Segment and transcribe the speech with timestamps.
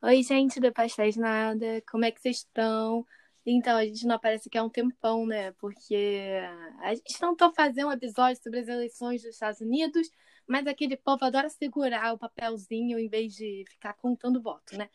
[0.00, 3.04] Oi, gente do Pastéis Nada, como é que vocês estão?
[3.44, 5.50] Então, a gente não aparece aqui há um tempão, né?
[5.52, 6.30] Porque
[6.82, 10.08] a gente tentou fazer um episódio sobre as eleições dos Estados Unidos,
[10.46, 14.88] mas aquele povo adora segurar o papelzinho em vez de ficar contando voto, né?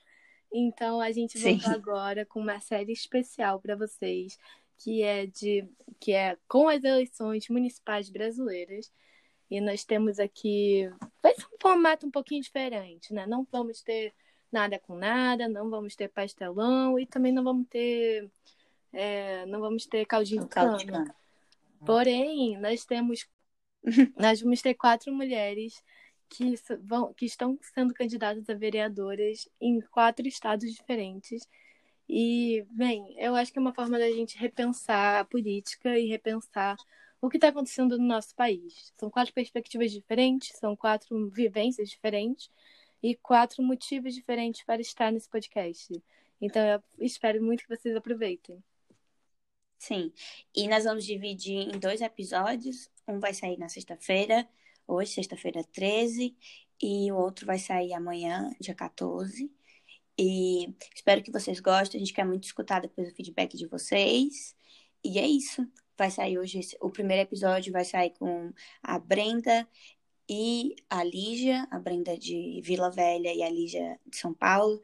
[0.54, 4.38] Então, a gente voltou agora com uma série especial para vocês,
[4.78, 5.68] que é de
[6.00, 8.90] que é com as eleições municipais brasileiras.
[9.52, 10.90] E nós temos aqui.
[11.22, 13.28] Vai ser um formato um pouquinho diferente, né?
[13.28, 14.14] Não vamos ter
[14.54, 18.30] nada com nada, não vamos ter pastelão e também não vamos ter.
[18.92, 21.16] É, não vamos ter caldinho de cana.
[21.86, 23.28] Porém, nós temos.
[24.18, 25.84] nós vamos ter quatro mulheres
[26.30, 31.48] que, vão, que estão sendo candidatas a vereadoras em quatro estados diferentes.
[32.08, 36.76] E, bem, eu acho que é uma forma da gente repensar a política e repensar
[37.22, 38.94] o que está acontecendo no nosso país.
[38.98, 42.50] São quatro perspectivas diferentes, são quatro vivências diferentes
[43.04, 46.02] e quatro motivos diferentes para estar nesse podcast.
[46.42, 48.64] Então, eu espero muito que vocês aproveitem.
[49.78, 50.14] Sim,
[50.56, 52.90] e nós vamos dividir em dois episódios.
[53.06, 54.48] Um vai sair na sexta-feira,
[54.88, 56.36] hoje, sexta-feira 13,
[56.82, 59.52] e o outro vai sair amanhã, dia 14.
[60.18, 62.00] E espero que vocês gostem.
[62.00, 64.56] A gente quer muito escutar depois o feedback de vocês.
[65.04, 69.68] E é isso vai sair hoje, o primeiro episódio vai sair com a Brenda
[70.30, 74.80] e a Lígia, a Brenda de Vila Velha e a Lígia de São Paulo.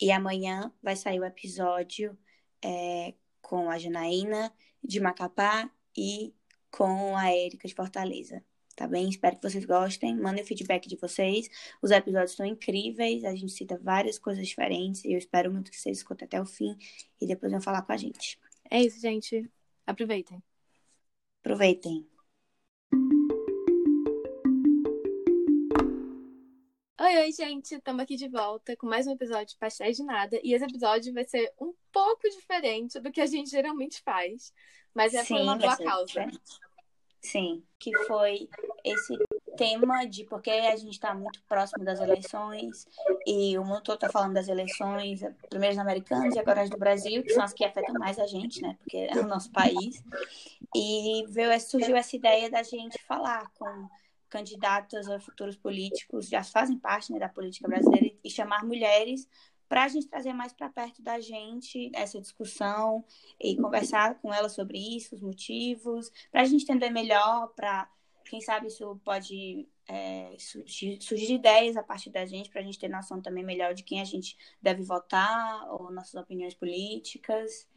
[0.00, 2.16] E amanhã vai sair o episódio
[2.64, 6.34] é, com a Janaína de Macapá e
[6.70, 8.42] com a Érica de Fortaleza.
[8.76, 9.10] Tá bem?
[9.10, 10.16] Espero que vocês gostem.
[10.16, 11.50] Mandem o feedback de vocês.
[11.82, 13.24] Os episódios estão incríveis.
[13.24, 15.04] A gente cita várias coisas diferentes.
[15.04, 16.74] E eu espero muito que vocês escutem até o fim.
[17.20, 18.38] E depois vão falar com a gente.
[18.70, 19.50] É isso, gente.
[19.86, 20.42] Aproveitem.
[21.42, 22.08] Aproveitem.
[27.02, 27.76] Oi, oi, gente!
[27.76, 30.38] Estamos aqui de volta com mais um episódio de Pastéis de Nada.
[30.44, 34.52] E esse episódio vai ser um pouco diferente do que a gente geralmente faz.
[34.92, 36.04] Mas é Sim, por uma boa causa.
[36.04, 36.40] Diferente.
[37.22, 38.50] Sim, que foi
[38.84, 39.16] esse
[39.56, 42.86] tema de porque a gente está muito próximo das eleições
[43.26, 46.76] e o mundo todo está falando das eleições, primeiro os americanos e agora as do
[46.76, 48.76] Brasil, que são as que afetam mais a gente, né?
[48.78, 50.04] Porque é o nosso país.
[50.76, 53.88] E veio, surgiu essa ideia da gente falar com
[54.30, 59.28] candidatos a futuros políticos, já fazem parte né, da política brasileira, e chamar mulheres
[59.68, 63.04] para a gente trazer mais para perto da gente essa discussão
[63.40, 67.88] e conversar com elas sobre isso, os motivos, para a gente entender melhor, para
[68.24, 72.78] quem sabe isso pode é, surgir, surgir, ideias a partir da gente, para a gente
[72.78, 77.68] ter noção também melhor de quem a gente deve votar, ou nossas opiniões políticas.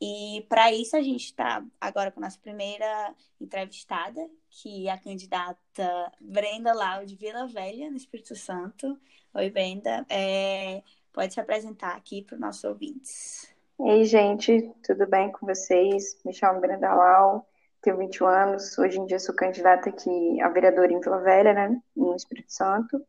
[0.00, 4.98] E para isso a gente está agora com a nossa primeira entrevistada, que é a
[4.98, 8.98] candidata Brenda Lau de Vila Velha, no Espírito Santo.
[9.34, 10.06] Oi, Brenda.
[10.08, 10.82] É,
[11.12, 13.52] pode se apresentar aqui para os nossos ouvintes.
[13.80, 16.16] Ei, gente, tudo bem com vocês?
[16.24, 17.48] Me chamo Brenda Lau,
[17.80, 21.80] tenho 21 anos, hoje em dia sou candidata aqui a vereadora em Vila Velha, né,
[21.96, 23.00] no Espírito Santo.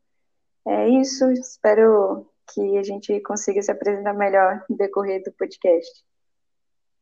[0.68, 6.04] É isso, espero que a gente consiga se apresentar melhor no decorrer do podcast.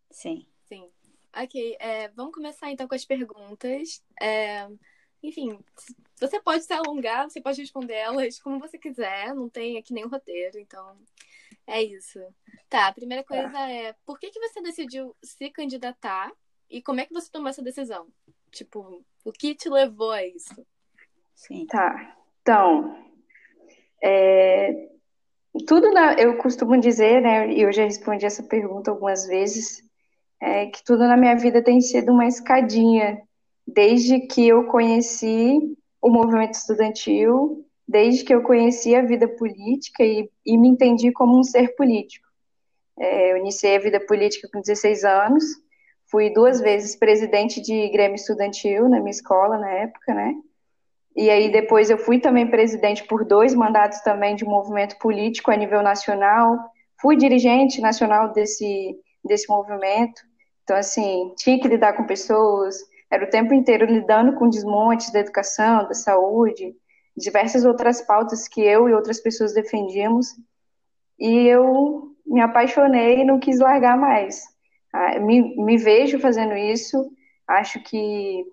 [0.09, 0.45] Sim.
[0.68, 0.90] Sim.
[1.35, 4.03] Ok, é, vamos começar então com as perguntas.
[4.19, 4.68] É,
[5.22, 5.59] enfim,
[6.19, 10.09] você pode se alongar, você pode responder elas como você quiser, não tem aqui nenhum
[10.09, 10.97] roteiro, então
[11.66, 12.19] é isso.
[12.69, 13.69] Tá, a primeira coisa tá.
[13.69, 16.31] é, por que, que você decidiu se candidatar
[16.69, 18.07] e como é que você tomou essa decisão?
[18.51, 20.66] Tipo, o que te levou a isso?
[21.35, 21.66] Sim.
[21.68, 22.18] Tá.
[22.41, 23.06] Então,
[24.01, 24.89] é,
[25.68, 29.87] tudo na, eu costumo dizer, né, e eu já respondi essa pergunta algumas vezes,
[30.42, 33.22] é que tudo na minha vida tem sido uma escadinha,
[33.66, 35.59] desde que eu conheci
[36.02, 41.40] o movimento estudantil, desde que eu conheci a vida política e, e me entendi como
[41.40, 42.28] um ser político.
[43.00, 45.44] É, eu iniciei a vida política com 16 anos,
[46.09, 50.36] Fui duas vezes presidente de Grêmio Estudantil na minha escola na época, né?
[51.16, 55.56] E aí depois eu fui também presidente por dois mandatos também de movimento político a
[55.56, 56.58] nível nacional.
[57.01, 58.95] Fui dirigente nacional desse,
[59.27, 60.21] desse movimento.
[60.63, 62.77] Então, assim, tinha que lidar com pessoas,
[63.09, 66.75] era o tempo inteiro lidando com desmontes da educação, da saúde,
[67.15, 70.27] diversas outras pautas que eu e outras pessoas defendíamos.
[71.19, 74.44] E eu me apaixonei e não quis largar mais.
[74.94, 77.09] Ah, me, me vejo fazendo isso,
[77.47, 78.45] acho que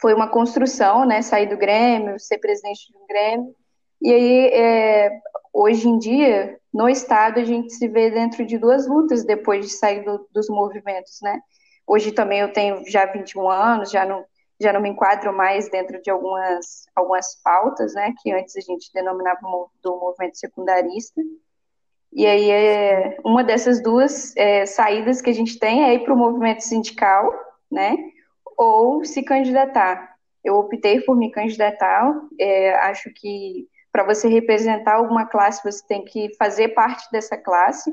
[0.00, 3.54] foi uma construção, né, sair do Grêmio, ser presidente do Grêmio,
[4.02, 5.20] e aí, é,
[5.52, 9.72] hoje em dia, no Estado, a gente se vê dentro de duas lutas depois de
[9.72, 11.40] sair do, dos movimentos, né,
[11.86, 14.24] hoje também eu tenho já 21 anos, já não,
[14.60, 18.90] já não me enquadro mais dentro de algumas, algumas pautas, né, que antes a gente
[18.94, 19.40] denominava
[19.82, 21.20] do movimento secundarista,
[22.12, 26.12] E aí, é, uma dessas duas é, saídas que a gente tem é ir para
[26.12, 27.32] o movimento sindical,
[27.70, 27.96] né?
[28.56, 30.14] Ou se candidatar.
[30.44, 32.12] Eu optei por me candidatar.
[32.38, 37.92] É, acho que para você representar alguma classe, você tem que fazer parte dessa classe.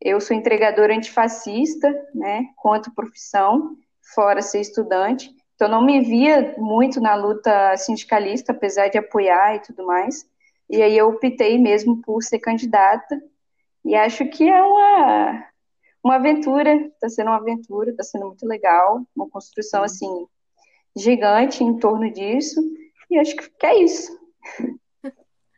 [0.00, 2.46] Eu sou entregadora antifascista, né?
[2.56, 3.76] Quanto profissão,
[4.14, 5.34] fora ser estudante.
[5.54, 10.24] Então, não me via muito na luta sindicalista, apesar de apoiar e tudo mais.
[10.70, 13.20] E aí eu optei mesmo por ser candidata.
[13.84, 15.46] E acho que é uma,
[16.02, 20.26] uma aventura, está sendo uma aventura, está sendo muito legal, uma construção assim
[20.96, 22.60] gigante em torno disso.
[23.10, 24.18] E acho que é isso.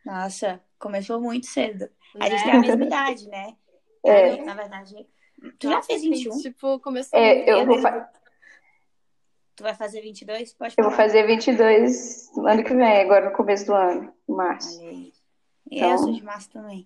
[0.05, 1.89] Nossa, começou muito cedo.
[2.19, 2.43] A gente é.
[2.43, 3.55] tem a mesma idade, né?
[4.05, 4.43] É.
[4.43, 5.07] Na verdade,
[5.57, 6.37] tu já fez 21?
[6.41, 8.11] Tipo, começou é, eu vou fa...
[9.55, 10.53] Tu vai fazer 22?
[10.55, 10.85] Pode falar.
[10.85, 14.77] Eu vou fazer 22 no ano que vem, agora no começo do ano, em março.
[14.81, 15.13] Aí.
[15.71, 15.89] Então...
[15.89, 16.85] Eu sou de março também.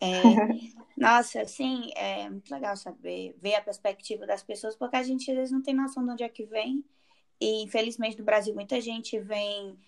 [0.00, 0.10] É,
[0.98, 5.36] nossa, assim, é muito legal saber, ver a perspectiva das pessoas, porque a gente às
[5.36, 6.84] vezes não tem noção de onde é que vem.
[7.40, 9.78] E infelizmente no Brasil muita gente vem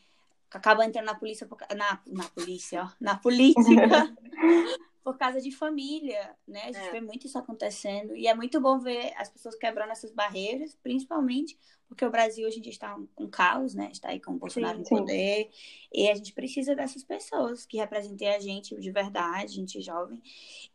[0.57, 4.15] acaba entrando na polícia na, na polícia, ó, na política
[5.03, 6.63] por causa de família, né?
[6.63, 6.93] A gente é.
[6.93, 11.59] vê muito isso acontecendo e é muito bom ver as pessoas quebrando essas barreiras, principalmente
[11.93, 13.91] porque o Brasil hoje em dia está um caos, né?
[13.93, 15.51] Está aí com o Bolsonaro sim, no poder
[15.93, 20.23] e a gente precisa dessas pessoas que representem a gente de verdade, gente jovem.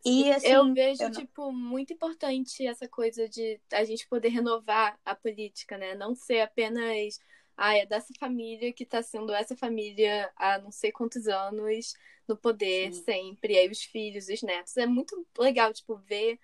[0.06, 1.20] E assim, eu vejo eu não...
[1.20, 5.96] tipo muito importante essa coisa de a gente poder renovar a política, né?
[5.96, 7.20] Não ser apenas
[7.58, 11.96] ah, é dessa família que está sendo essa família há não sei quantos anos
[12.28, 13.04] no poder Sim.
[13.04, 14.78] sempre, e aí os filhos, os netos.
[14.78, 16.38] É muito legal, tipo, ver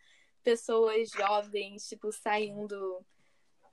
[0.43, 2.99] pessoas jovens, tipo, saindo.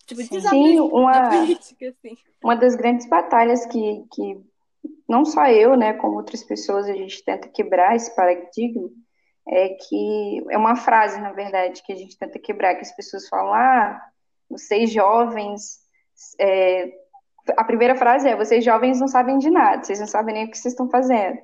[0.05, 2.17] Tipo, Sim, uma, política, assim.
[2.43, 4.41] uma das grandes batalhas que, que
[5.09, 8.91] não só eu, né, como outras pessoas, a gente tenta quebrar esse paradigma,
[9.49, 13.29] é que é uma frase, na verdade, que a gente tenta quebrar, que as pessoas
[13.29, 14.01] falam, ah,
[14.49, 15.81] vocês jovens
[16.39, 16.93] é,
[17.57, 20.51] a primeira frase é: vocês jovens não sabem de nada, vocês não sabem nem o
[20.51, 21.39] que vocês estão fazendo.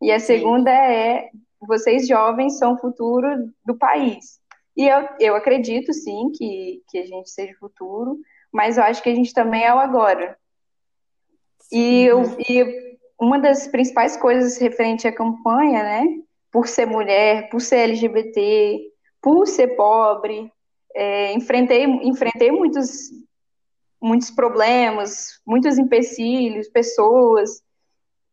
[0.00, 1.30] E a segunda é:
[1.60, 4.40] vocês jovens são o futuro do país.
[4.76, 8.18] E eu, eu acredito, sim, que, que a gente seja o futuro,
[8.52, 10.36] mas eu acho que a gente também é o agora.
[11.70, 16.04] E, eu, e uma das principais coisas referente à campanha, né,
[16.50, 18.80] por ser mulher, por ser LGBT,
[19.20, 20.50] por ser pobre,
[20.94, 23.10] é, enfrentei, enfrentei muitos
[24.00, 27.62] muitos problemas, muitos empecilhos, pessoas.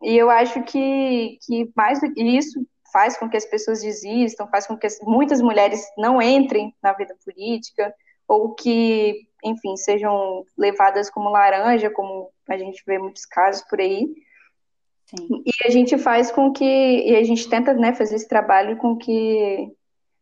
[0.01, 4.47] E eu acho que, que mais do que isso faz com que as pessoas desistam,
[4.47, 7.93] faz com que muitas mulheres não entrem na vida política,
[8.27, 14.07] ou que, enfim, sejam levadas como laranja, como a gente vê muitos casos por aí.
[15.05, 15.43] Sim.
[15.45, 18.97] E a gente faz com que, e a gente tenta né, fazer esse trabalho com
[18.97, 19.71] que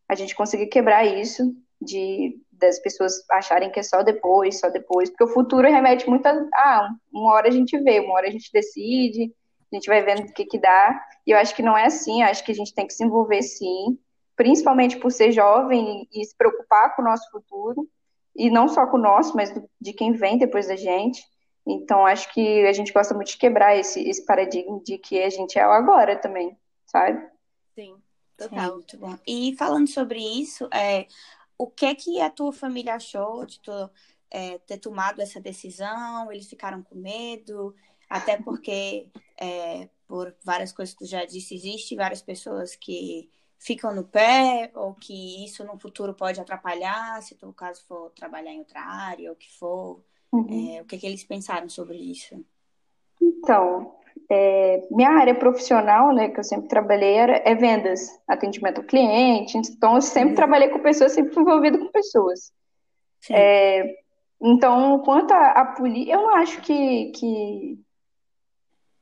[0.07, 5.09] a gente consiga quebrar isso, de das pessoas acharem que é só depois, só depois,
[5.09, 8.31] porque o futuro remete muito a, ah, uma hora a gente vê, uma hora a
[8.31, 9.33] gente decide,
[9.71, 12.21] a gente vai vendo o que que dá, e eu acho que não é assim,
[12.21, 13.97] eu acho que a gente tem que se envolver sim,
[14.35, 17.87] principalmente por ser jovem e, se preocupar com o nosso futuro,
[18.35, 21.23] e não só com o nosso, mas de quem vem depois da gente,
[21.65, 25.29] então acho que a gente gosta muito de quebrar esse, esse paradigma de que a
[25.29, 26.55] gente é o agora também,
[26.85, 27.25] sabe?
[27.73, 27.95] Sim,
[28.37, 28.65] total.
[28.65, 29.17] Sim, muito bom.
[29.25, 31.07] E falando sobre isso, é,
[31.57, 33.71] o que que a tua família achou de tu
[34.29, 36.31] é, ter tomado essa decisão?
[36.31, 37.75] Eles ficaram com medo?
[38.09, 39.09] Até porque,
[39.39, 44.71] é, por várias coisas que tu já disse, existe várias pessoas que ficam no pé
[44.75, 49.29] ou que isso no futuro pode atrapalhar, se tu, caso for trabalhar em outra área,
[49.29, 50.03] ou que for.
[50.31, 50.75] Uhum.
[50.75, 52.45] É, o que, que eles pensaram sobre isso?
[53.21, 53.97] Então,
[54.29, 59.57] é, minha área profissional, né, que eu sempre trabalhei, era, é vendas, atendimento ao cliente.
[59.57, 60.35] Então, eu sempre uhum.
[60.35, 62.51] trabalhei com pessoas, sempre fui envolvida com pessoas.
[63.29, 63.95] É,
[64.41, 67.79] então, quanto à polícia, eu não acho que, que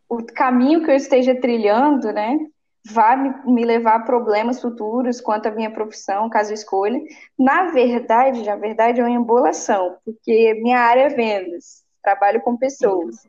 [0.09, 2.37] o caminho que eu esteja trilhando, né,
[2.85, 6.99] vai me, me levar a problemas futuros quanto à minha profissão, caso eu escolha.
[7.39, 13.25] Na verdade, na verdade, é uma embolação, porque minha área é vendas, trabalho com pessoas.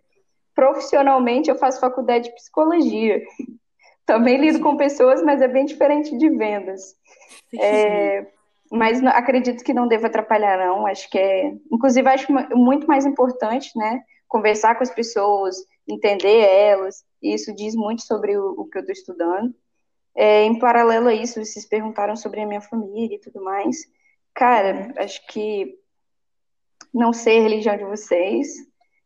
[0.55, 3.21] Profissionalmente, eu faço faculdade de psicologia.
[4.07, 6.95] Também lido com pessoas, mas é bem diferente de vendas.
[7.59, 8.27] É,
[8.71, 10.87] mas acredito que não deva atrapalhar, não.
[10.87, 11.55] Acho que é.
[11.73, 14.03] Inclusive, acho muito mais importante, né?
[14.29, 15.57] Conversar com as pessoas,
[15.89, 17.05] entender elas.
[17.23, 19.55] E isso diz muito sobre o, o que eu estou estudando.
[20.17, 23.79] É, em paralelo a isso, vocês perguntaram sobre a minha família e tudo mais.
[24.35, 25.77] Cara, acho que
[26.93, 28.49] não sei a religião de vocês.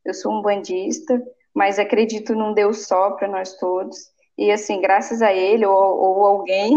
[0.04, 1.22] Eu sou um bandista
[1.54, 3.96] mas acredito num Deus só para nós todos.
[4.36, 6.76] E assim, graças a ele ou, ou alguém,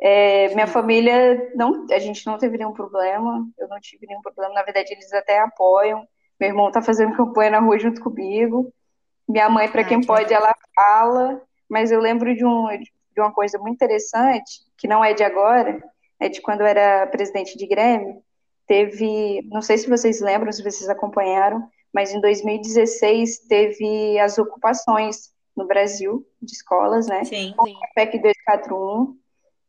[0.00, 4.52] É, minha família, não, a gente não teve nenhum problema, eu não tive nenhum problema,
[4.54, 6.06] na verdade eles até apoiam.
[6.38, 8.72] Meu irmão tá fazendo campanha na rua junto comigo.
[9.28, 13.58] Minha mãe, para quem pode, ela fala, mas eu lembro de, um, de uma coisa
[13.58, 15.82] muito interessante, que não é de agora,
[16.20, 18.22] é de quando eu era presidente de Grêmio.
[18.66, 25.32] Teve, não sei se vocês lembram, se vocês acompanharam, mas em 2016 teve as ocupações
[25.56, 27.22] no Brasil de escolas, né?
[27.24, 27.76] Sim, sim.
[27.84, 29.16] A PEC 241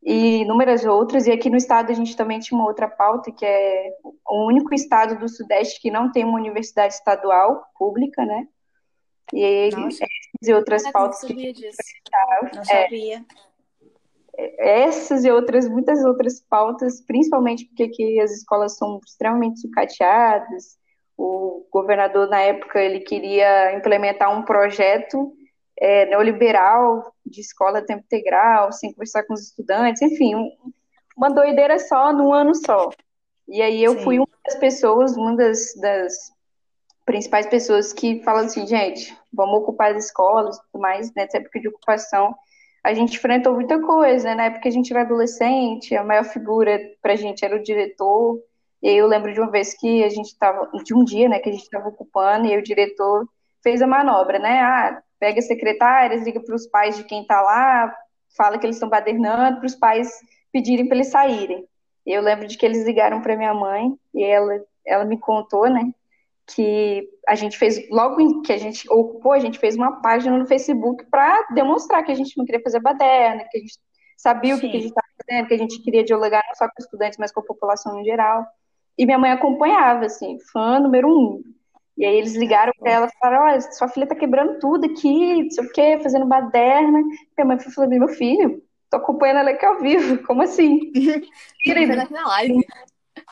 [0.04, 1.28] e inúmeras outras.
[1.28, 3.92] E aqui no estado a gente também tinha uma outra pauta, que é
[4.26, 8.48] o único estado do Sudeste que não tem uma universidade estadual pública, né?
[9.32, 10.08] E, essas
[10.42, 11.78] e outras Eu pautas não que sabia disso.
[12.54, 13.24] Não sabia.
[14.58, 20.76] essas e outras, muitas outras pautas, principalmente porque aqui as escolas são extremamente sucateadas.
[21.16, 25.32] O governador, na época, ele queria implementar um projeto
[25.78, 30.50] é, neoliberal de escola a tempo integral, sem conversar com os estudantes, enfim, um,
[31.16, 32.90] uma doideira só num ano só.
[33.48, 34.04] E aí eu Sim.
[34.04, 36.32] fui uma das pessoas, uma das, das
[37.04, 41.60] principais pessoas que falam assim, gente, vamos ocupar as escolas e tudo mais, nessa época
[41.60, 42.34] de ocupação,
[42.82, 44.34] a gente enfrentou muita coisa, né?
[44.34, 48.40] Na época a gente era adolescente, a maior figura pra gente era o diretor,
[48.86, 51.48] e eu lembro de uma vez que a gente estava, de um dia, né, que
[51.48, 53.28] a gente estava ocupando, e o diretor
[53.60, 54.60] fez a manobra, né?
[54.60, 57.92] Ah, pega as secretárias, liga para os pais de quem está lá,
[58.36, 60.08] fala que eles estão badernando, para os pais
[60.52, 61.66] pedirem para eles saírem.
[62.06, 65.68] E eu lembro de que eles ligaram para minha mãe, e ela, ela me contou,
[65.68, 65.92] né,
[66.46, 70.46] que a gente fez, logo que a gente ocupou, a gente fez uma página no
[70.46, 73.74] Facebook para demonstrar que a gente não queria fazer baderna, que a gente
[74.16, 74.70] sabia o que, Sim.
[74.70, 77.32] que a gente estava fazendo, que a gente queria dialogar não só com estudantes, mas
[77.32, 78.46] com a população em geral.
[78.98, 81.42] E minha mãe acompanhava, assim, fã número um.
[81.96, 85.42] E aí eles ligaram para ela e falaram, olha, sua filha tá quebrando tudo aqui,
[85.44, 87.02] não sei o quê, fazendo baderna.
[87.36, 90.92] Minha mãe falou, meu filho, tô acompanhando ela aqui ao vivo, como assim?
[91.64, 92.66] Vira, na live.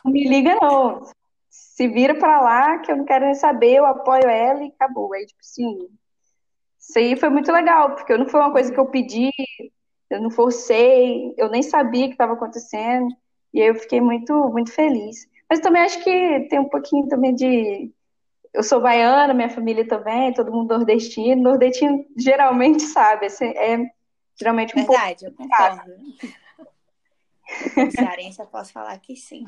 [0.04, 1.02] não me liga não.
[1.50, 5.12] Se vira pra lá, que eu não quero nem saber, eu apoio ela e acabou.
[5.12, 5.88] Aí, tipo assim,
[6.78, 9.30] isso aí foi muito legal, porque não foi uma coisa que eu pedi,
[10.10, 13.08] eu não forcei, eu nem sabia o que estava acontecendo,
[13.52, 15.26] e aí eu fiquei muito, muito feliz.
[15.54, 17.88] Mas também acho que tem um pouquinho também de.
[18.52, 21.40] Eu sou baiana, minha família também, todo mundo nordestino.
[21.40, 23.78] Nordestino geralmente sabe, assim, é
[24.36, 25.00] geralmente um pouco.
[25.00, 25.92] Verdade, eu concordo.
[27.92, 29.44] Cearense, eu posso falar que sim.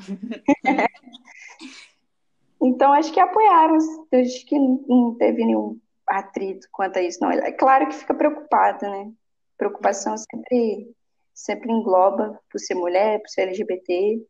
[2.61, 7.31] Então, acho que apoiaram, acho que não teve nenhum atrito quanto a isso, não.
[7.31, 9.11] É claro que fica preocupada, né?
[9.57, 10.89] Preocupação sempre,
[11.33, 14.25] sempre engloba por ser mulher, por ser LGBT,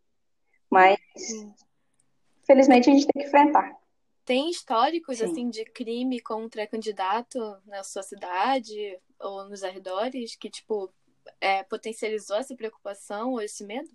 [0.72, 0.98] mas
[2.48, 3.78] felizmente a gente tem que enfrentar.
[4.26, 5.26] Tem históricos, Sim.
[5.26, 10.92] assim, de crime contra candidato na sua cidade ou nos arredores que, tipo,
[11.40, 13.90] é, potencializou essa preocupação ou esse medo?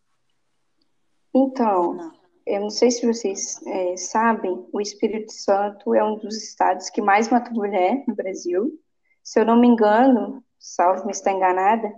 [1.34, 2.12] Então, Não.
[2.46, 7.00] eu não sei se vocês é, sabem, o Espírito Santo é um dos estados que
[7.00, 8.78] mais mata mulher no Brasil.
[9.22, 11.92] Se eu não me engano, salvo me estar enganada,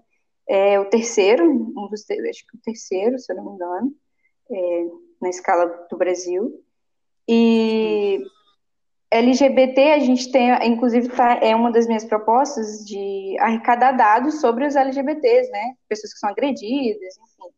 [0.46, 3.94] é o terceiro, um dos, acho que o terceiro, se eu não me engano,
[4.50, 4.86] é,
[5.24, 6.62] na escala do Brasil.
[7.26, 8.22] E
[9.10, 14.66] LGBT, a gente tem, inclusive, tá, é uma das minhas propostas de arrecadar dados sobre
[14.66, 15.74] os LGBTs, né?
[15.88, 17.54] Pessoas que são agredidas, enfim.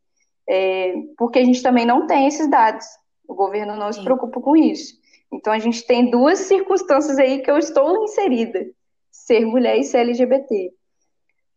[0.49, 2.87] É, porque a gente também não tem esses dados.
[3.27, 4.05] O governo não se Sim.
[4.05, 4.95] preocupa com isso.
[5.33, 8.65] Então a gente tem duas circunstâncias aí que eu estou inserida:
[9.11, 10.73] ser mulher e ser LGBT.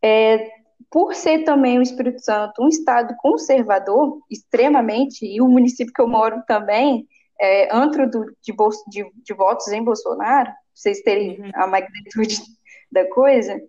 [0.01, 0.58] É,
[0.91, 6.07] por ser também o Espírito Santo um estado conservador, extremamente, e o município que eu
[6.07, 7.07] moro também
[7.39, 11.51] é antro do, de, bolso- de- de votos em Bolsonaro, pra vocês terem Uhum.
[11.55, 12.41] a magnitude
[12.91, 13.61] da coisa,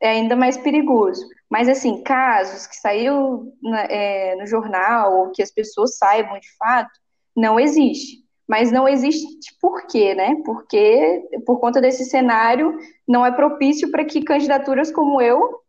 [0.00, 1.24] é ainda mais perigoso.
[1.48, 6.56] Mas, assim, casos que saiu na- é, no jornal ou que as pessoas saibam de
[6.58, 6.90] fato,
[7.34, 8.24] não existe.
[8.48, 10.36] Mas não existe por quê, né?
[10.44, 12.76] Porque, por conta desse cenário,
[13.08, 15.60] não é propício para que candidaturas como eu,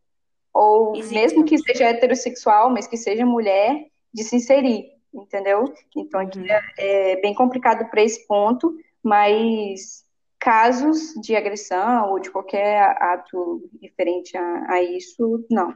[0.54, 1.16] ou Existam.
[1.16, 5.66] mesmo que seja heterossexual, mas que seja mulher, de se inserir, entendeu?
[5.96, 6.48] Então, aqui Uhum.
[6.78, 8.74] é, é bem complicado para esse ponto,
[9.04, 10.06] mas
[10.40, 15.74] casos de agressão ou de qualquer ato referente a, a isso, não.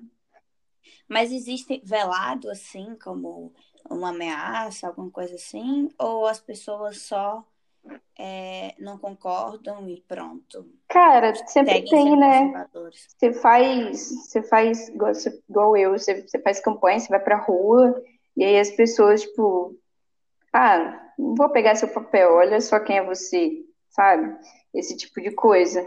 [1.08, 3.54] Mas existe velado assim, como
[3.90, 5.90] uma ameaça, alguma coisa assim?
[6.00, 7.44] Ou as pessoas só
[8.18, 10.68] é, não concordam e pronto?
[10.88, 12.68] Cara, sempre Seguem tem, né?
[12.94, 15.12] Você faz, você faz igual,
[15.50, 18.02] igual eu, você, você faz campanha, você vai pra rua,
[18.38, 19.76] e aí as pessoas, tipo,
[20.54, 24.38] ah, não vou pegar seu papel, olha só quem é você, sabe?
[24.74, 25.82] Esse tipo de coisa,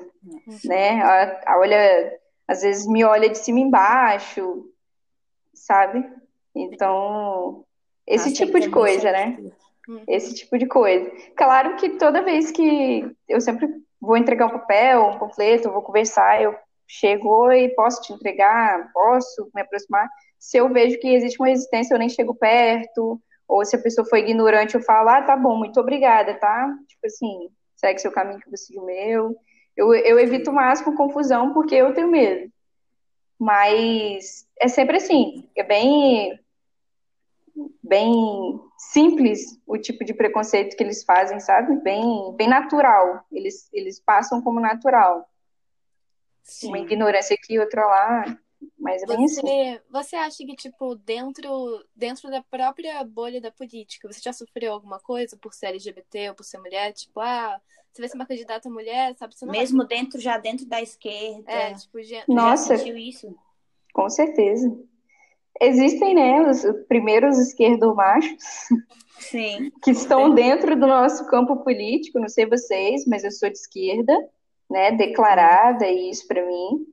[0.65, 1.03] né?
[1.03, 4.71] A- a- olha, às vezes me olha de cima embaixo,
[5.55, 6.05] sabe?
[6.55, 7.65] Então,
[8.07, 9.39] esse tipo de coisa, né?
[10.09, 11.11] Esse tipo de coisa.
[11.37, 13.69] Claro que toda vez que eu sempre
[14.01, 16.55] vou entregar um papel, um panfleto, vou conversar, eu
[16.87, 20.09] chego e posso te entregar, posso me aproximar.
[20.39, 24.07] Se eu vejo que existe uma resistência, eu nem chego perto, ou se a pessoa
[24.07, 26.75] foi ignorante, eu falo, ah, tá bom, muito obrigada, tá?
[26.89, 29.37] Tipo assim, segue seu caminho que você o meu.
[29.77, 32.51] Eu, eu evito o máximo confusão porque eu tenho medo.
[33.39, 36.39] Mas é sempre assim, é bem
[37.83, 41.77] bem simples o tipo de preconceito que eles fazem, sabe?
[41.77, 43.25] Bem, bem natural.
[43.31, 45.29] Eles, eles passam como natural.
[46.43, 46.69] Sim.
[46.69, 48.39] Uma ignorância aqui, outra lá.
[48.79, 49.81] Mas é bem você, assim.
[49.91, 54.99] Você acha que, tipo, dentro, dentro da própria bolha da política, você já sofreu alguma
[54.99, 56.93] coisa por ser LGBT ou por ser mulher?
[56.93, 57.61] Tipo, ah,
[57.93, 59.35] você vai ser uma candidata mulher, sabe?
[59.35, 59.87] Você Mesmo vai...
[59.87, 61.51] dentro, já dentro da esquerda.
[61.51, 63.35] É, tipo, já, Nossa, já sentiu isso?
[63.93, 64.77] Com certeza.
[65.61, 68.69] Existem, né, os primeiros esquerdomachos.
[69.19, 69.71] Sim.
[69.83, 70.35] Que estão sim.
[70.35, 74.13] dentro do nosso campo político, não sei vocês, mas eu sou de esquerda,
[74.69, 76.87] né, declarada, e isso para mim.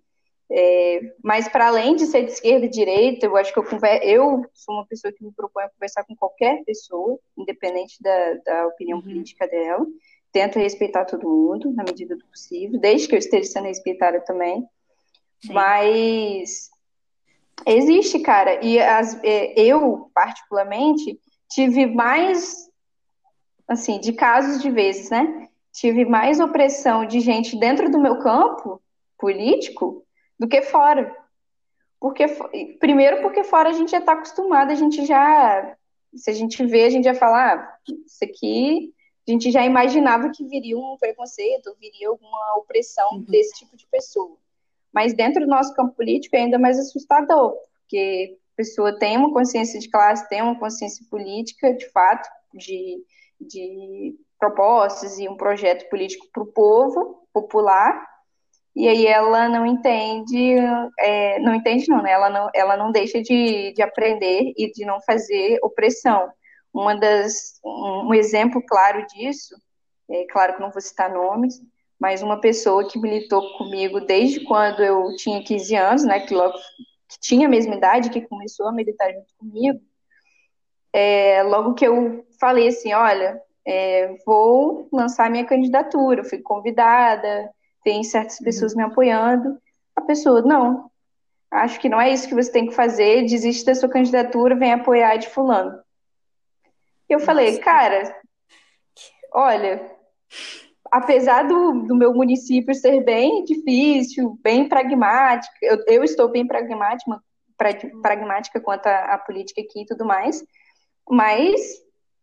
[0.54, 4.02] É, mas para além de ser de esquerda e direita, eu acho que eu, conver...
[4.04, 8.68] eu sou uma pessoa que me propõe a conversar com qualquer pessoa, independente da, da
[8.68, 9.04] opinião uhum.
[9.04, 9.86] política dela.
[10.32, 14.66] Tento respeitar todo mundo, na medida do possível, desde que eu esteja sendo respeitada também.
[15.42, 15.54] Sim.
[15.54, 16.70] Mas
[17.66, 22.70] existe, cara, e as, é, eu, particularmente, tive mais,
[23.68, 25.50] assim, de casos de vezes, né?
[25.72, 28.82] Tive mais opressão de gente dentro do meu campo
[29.18, 30.06] político
[30.40, 31.16] do que fora.
[32.00, 32.26] Porque,
[32.80, 35.78] primeiro, porque fora a gente já está acostumado, a gente já,
[36.16, 38.92] se a gente vê, a gente já fala, ah, isso aqui,
[39.28, 43.22] a gente já imaginava que viria um preconceito, viria alguma opressão uhum.
[43.22, 44.36] desse tipo de pessoa.
[44.94, 49.34] Mas dentro do nosso campo político é ainda mais assustador, porque a pessoa tem uma
[49.34, 52.98] consciência de classe, tem uma consciência política, de fato, de,
[53.40, 58.06] de propostas e um projeto político para o povo popular,
[58.76, 60.56] e aí ela não entende,
[60.98, 62.12] é, não entende não, né?
[62.12, 66.32] Ela não, ela não deixa de, de aprender e de não fazer opressão.
[66.74, 69.56] Uma das, um, um exemplo claro disso,
[70.10, 71.62] é claro que não vou citar nomes,
[72.02, 76.20] mas uma pessoa que militou comigo desde quando eu tinha 15 anos, né?
[76.20, 76.58] Que logo
[77.08, 79.80] que tinha a mesma idade, que começou a militar junto comigo,
[80.92, 87.52] é, logo que eu falei assim, olha, é, vou lançar minha candidatura, fui convidada,
[87.84, 88.46] tem certas uhum.
[88.46, 89.62] pessoas me apoiando.
[89.96, 90.90] A pessoa, não,
[91.52, 94.74] acho que não é isso que você tem que fazer, desiste da sua candidatura, vem
[94.74, 95.80] apoiar de fulano.
[97.08, 97.26] Eu Nossa.
[97.28, 98.20] falei, cara,
[99.32, 99.92] olha,
[100.92, 107.20] apesar do, do meu município ser bem difícil, bem pragmática, eu, eu estou bem pragmática,
[108.02, 110.44] pragmática quanto à, política aqui e tudo mais,
[111.10, 111.62] mas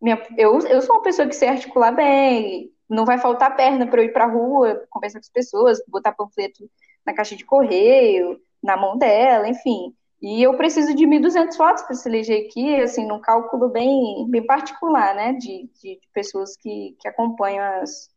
[0.00, 4.02] minha, eu, eu sou uma pessoa que sei articular bem, não vai faltar perna para
[4.02, 6.68] eu ir para a rua, conversar com as pessoas, botar panfleto
[7.06, 9.94] na caixa de correio, na mão dela, enfim.
[10.20, 14.44] E eu preciso de 1.200 votos para se eleger aqui, assim, num cálculo bem, bem
[14.44, 18.10] particular, né, de, de, pessoas que, que acompanham as,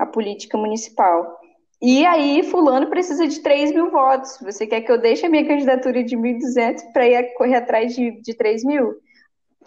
[0.00, 1.38] a política municipal.
[1.80, 4.38] E aí, fulano precisa de 3 mil votos.
[4.42, 8.20] Você quer que eu deixe a minha candidatura de 1.200 para ir correr atrás de,
[8.20, 8.94] de 3 mil?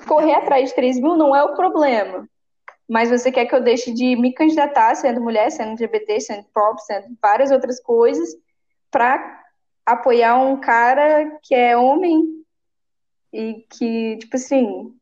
[0.08, 2.28] Correr atrás de 3 mil não é o problema
[2.90, 6.80] mas você quer que eu deixe de me candidatar sendo mulher, sendo LGBT, sendo pop,
[6.84, 8.36] sendo várias outras coisas,
[8.92, 9.42] para
[9.86, 12.44] apoiar um cara que é homem
[13.32, 14.94] e que, tipo assim,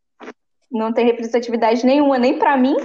[0.72, 2.76] não tem representatividade nenhuma, nem para mim,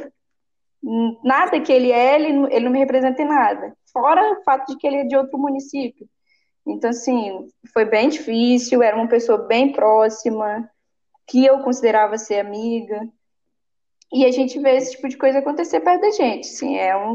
[1.24, 3.76] nada que ele é, ele, ele não me representa em nada.
[3.92, 6.08] Fora o fato de que ele é de outro município.
[6.66, 10.68] Então, assim, foi bem difícil, era uma pessoa bem próxima,
[11.26, 13.00] que eu considerava ser amiga.
[14.12, 16.48] E a gente vê esse tipo de coisa acontecer perto da gente.
[16.48, 17.14] Assim, é um,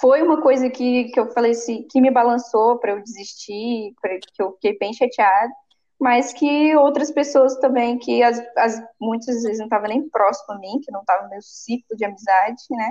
[0.00, 4.18] foi uma coisa que, que eu falei assim, que me balançou para eu desistir, pra,
[4.18, 5.52] que eu fiquei bem chateada,
[6.00, 10.58] mas que outras pessoas também, que as, as, muitas vezes não estavam nem próximo a
[10.58, 12.90] mim, que não estavam no meu ciclo de amizade, né?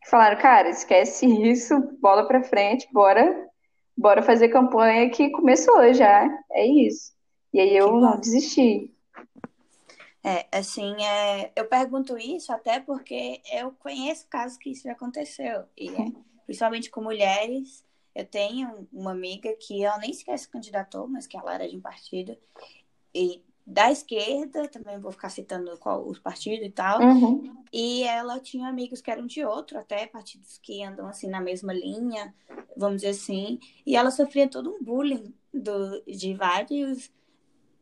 [0.00, 3.48] Que falaram, cara, esquece isso, bola para frente, bora,
[3.96, 7.12] bora fazer campanha que começou já, é isso.
[7.52, 8.94] E aí eu não desisti.
[10.22, 15.64] É, assim, é, eu pergunto isso até porque eu conheço casos que isso já aconteceu.
[15.76, 16.12] E é,
[16.44, 17.84] principalmente com mulheres,
[18.16, 21.76] eu tenho uma amiga que ela nem sequer se candidatou, mas que ela era de
[21.76, 22.34] um partido.
[23.14, 26.98] E da esquerda, também vou ficar citando qual os partidos e tal.
[26.98, 27.62] Uhum.
[27.70, 31.74] E ela tinha amigos que eram de outro, até partidos que andam assim na mesma
[31.74, 32.34] linha,
[32.74, 33.60] vamos dizer assim.
[33.84, 37.10] E ela sofria todo um bullying do, de vários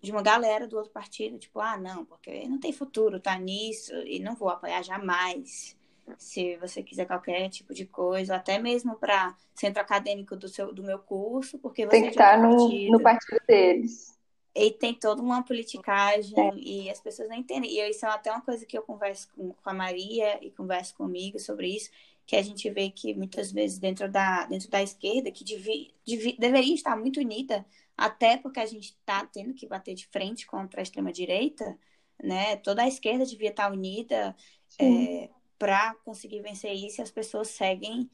[0.03, 3.95] de uma galera do outro partido, tipo, ah, não, porque não tem futuro, tá nisso,
[4.05, 5.75] e não vou apoiar jamais.
[6.19, 10.83] Se você quiser qualquer tipo de coisa, até mesmo para centro acadêmico do, seu, do
[10.83, 12.93] meu curso, porque você tem que estar no, partido.
[12.93, 14.15] no partido deles.
[14.55, 16.55] E tem toda uma politicagem é.
[16.55, 17.71] e as pessoas não entendem.
[17.71, 20.95] E isso é até uma coisa que eu converso com, com a Maria e converso
[20.95, 21.91] comigo sobre isso,
[22.27, 26.37] que a gente vê que muitas vezes dentro da, dentro da esquerda, que devi, devi,
[26.39, 30.81] deveria estar muito unida, até porque a gente está tendo que bater de frente contra
[30.81, 31.77] a extrema-direita,
[32.23, 32.57] né?
[32.57, 34.37] Toda a esquerda devia estar unida
[34.79, 35.29] é,
[35.65, 38.11] para conseguir vencer isso e as pessoas seguem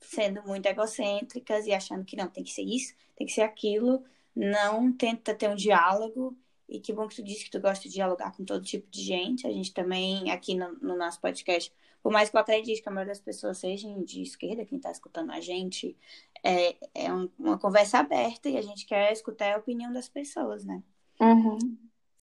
[0.00, 4.02] sendo muito egocêntricas e achando que não, tem que ser isso, tem que ser aquilo,
[4.34, 6.36] não tenta ter um diálogo.
[6.68, 9.00] E que bom que tu disse que tu gosta de dialogar com todo tipo de
[9.00, 9.46] gente.
[9.46, 12.92] A gente também, aqui no, no nosso podcast, por mais que eu acredite que a
[12.92, 15.96] maioria das pessoas sejam de esquerda, quem está escutando a gente,
[16.42, 20.64] é, é um, uma conversa aberta e a gente quer escutar a opinião das pessoas,
[20.64, 20.82] né?
[21.20, 21.78] Uhum.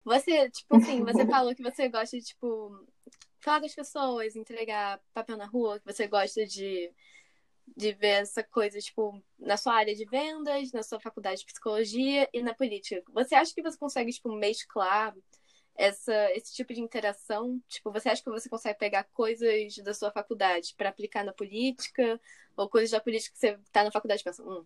[0.04, 2.88] Você, tipo assim, você falou que você gosta de, tipo,
[3.44, 6.92] falar com as pessoas, entregar papel na rua, que você gosta de,
[7.76, 12.30] de ver essa coisa, tipo, na sua área de vendas, na sua faculdade de psicologia
[12.34, 13.04] e na política.
[13.12, 15.16] Você acha que você consegue, tipo, mesclar
[15.76, 17.62] essa, esse tipo de interação?
[17.68, 22.20] Tipo, você acha que você consegue pegar coisas da sua faculdade para aplicar na política?
[22.56, 24.64] Ou coisas da política que você tá na faculdade e pensa, hum,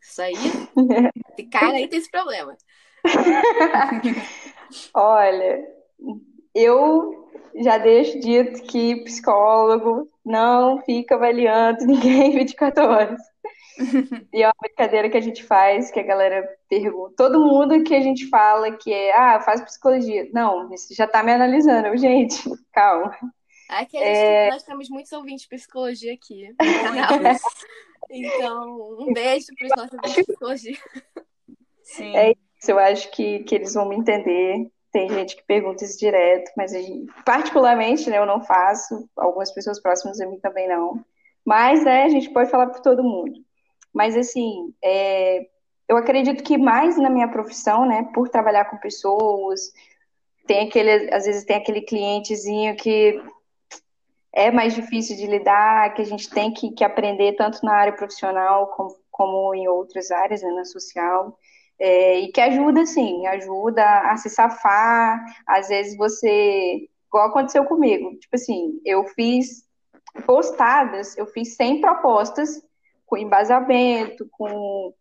[0.00, 0.34] isso aí,
[1.38, 2.56] esse cara aí tem esse problema.
[4.94, 5.62] Olha,
[6.54, 7.24] eu
[7.56, 13.20] já deixo dito que psicólogo não fica avaliando ninguém 24 horas.
[14.32, 17.14] e é uma brincadeira que a gente faz, que a galera pergunta.
[17.16, 20.28] Todo mundo que a gente fala que é, ah, faz psicologia.
[20.32, 21.96] Não, isso já tá me analisando.
[21.96, 22.40] Gente,
[22.72, 23.16] calma.
[23.68, 24.50] Aqui é...
[24.50, 26.54] nós temos muitos ouvintes de psicologia aqui
[28.10, 30.78] então, um beijo para os nossos ouvintes de psicologia.
[31.82, 32.16] Sim.
[32.16, 34.70] É isso, eu acho que, que eles vão me entender.
[34.94, 39.82] Tem gente que pergunta isso direto, mas gente, particularmente né, eu não faço, algumas pessoas
[39.82, 41.04] próximas a mim também não.
[41.44, 43.32] Mas né, a gente pode falar por todo mundo.
[43.92, 45.48] Mas, assim, é,
[45.88, 49.72] eu acredito que mais na minha profissão, né, por trabalhar com pessoas,
[50.46, 53.20] tem aquele, às vezes tem aquele clientezinho que
[54.32, 57.96] é mais difícil de lidar, que a gente tem que, que aprender tanto na área
[57.96, 61.36] profissional como, como em outras áreas, né, na social.
[61.78, 65.24] É, e que ajuda, sim, ajuda a se safar.
[65.46, 69.64] Às vezes você, igual aconteceu comigo, tipo assim, eu fiz
[70.26, 72.62] postadas, eu fiz 100 propostas
[73.06, 74.94] com embasamento, com,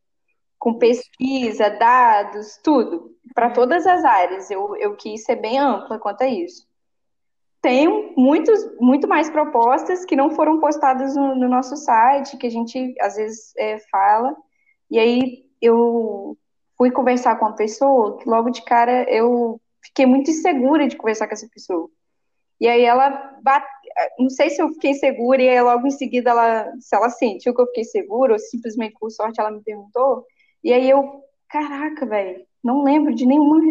[0.58, 3.54] com pesquisa, dados, tudo, para uhum.
[3.54, 4.50] todas as áreas.
[4.50, 6.68] Eu, eu quis ser bem ampla quanto a isso.
[7.62, 12.52] Tenho muitos, muito mais propostas que não foram postadas no, no nosso site, que a
[12.52, 14.36] gente às vezes é, fala,
[14.92, 16.38] e aí eu
[16.84, 21.28] fui conversar com uma pessoa que logo de cara eu fiquei muito insegura de conversar
[21.28, 21.90] com essa pessoa.
[22.60, 23.10] E aí ela
[23.42, 23.66] bate,
[24.20, 27.56] não sei se eu fiquei segura e aí logo em seguida ela, se ela sentiu
[27.56, 30.26] que eu fiquei segura ou simplesmente por sorte ela me perguntou.
[30.62, 33.62] E aí eu, caraca, velho, não lembro de nenhuma,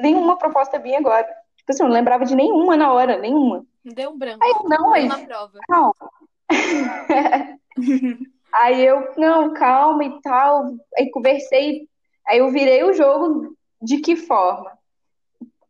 [0.00, 1.28] nenhuma proposta minha agora.
[1.58, 3.66] Tipo assim, eu não lembrava de nenhuma na hora, nenhuma.
[3.84, 4.42] Deu um branco.
[4.42, 5.58] Aí não, aí, prova.
[5.68, 5.94] Calma.
[8.54, 10.70] aí eu, não, calma e tal.
[10.96, 11.86] Aí conversei,
[12.26, 14.78] aí eu virei o jogo de que forma?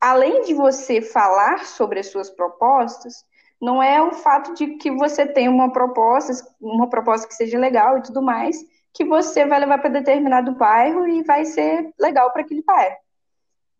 [0.00, 3.24] Além de você falar sobre as suas propostas,
[3.60, 7.98] não é o fato de que você tem uma proposta, uma proposta que seja legal
[7.98, 8.56] e tudo mais,
[8.92, 12.96] que você vai levar para determinado bairro e vai ser legal para aquele bairro.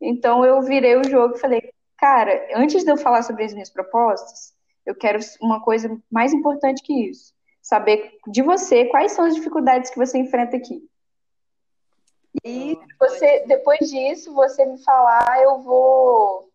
[0.01, 3.71] Então eu virei o jogo e falei, cara, antes de eu falar sobre as minhas
[3.71, 4.53] propostas,
[4.87, 7.35] eu quero uma coisa mais importante que isso.
[7.61, 10.83] Saber de você quais são as dificuldades que você enfrenta aqui.
[12.45, 16.51] E você, depois disso, você me falar, eu vou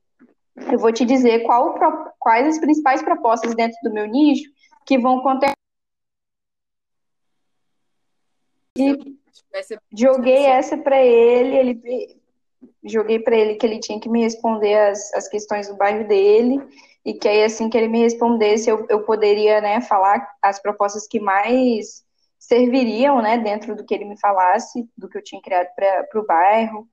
[0.71, 1.75] eu vou te dizer qual,
[2.17, 4.49] quais as principais propostas dentro do meu nicho
[4.85, 5.51] que vão conter.
[8.75, 9.17] E
[9.95, 12.21] joguei essa para ele, ele
[12.83, 16.59] joguei para ele que ele tinha que me responder as, as questões do bairro dele
[17.05, 21.07] e que aí assim que ele me respondesse eu, eu poderia né falar as propostas
[21.07, 22.03] que mais
[22.47, 26.25] serviriam né dentro do que ele me falasse do que eu tinha criado para o
[26.25, 26.87] bairro.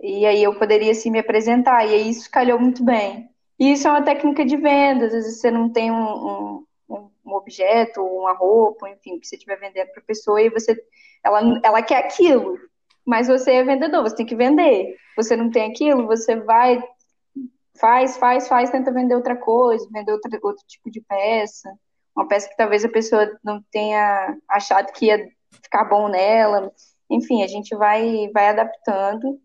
[0.00, 3.30] E aí eu poderia assim me apresentar, e aí isso calhou muito bem.
[3.58, 7.34] E isso é uma técnica de venda, às vezes você não tem um, um, um
[7.34, 10.76] objeto, uma roupa, enfim, que você estiver vendendo para a pessoa e você,
[11.24, 12.58] ela, ela quer aquilo,
[13.06, 14.96] mas você é vendedor, você tem que vender.
[15.16, 16.82] Você não tem aquilo, você vai,
[17.80, 20.30] faz, faz, faz, tenta vender outra coisa, vender outro
[20.66, 21.72] tipo de peça,
[22.16, 25.28] uma peça que talvez a pessoa não tenha achado que ia
[25.62, 26.72] ficar bom nela.
[27.10, 29.40] Enfim, a gente vai, vai adaptando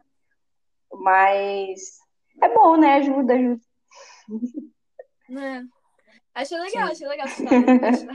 [0.92, 2.00] Mas
[2.42, 2.94] é bom, né?
[2.96, 3.62] Ajuda, ajuda.
[5.30, 5.62] É.
[6.34, 6.92] Achei legal, Sim.
[6.94, 7.28] achei legal.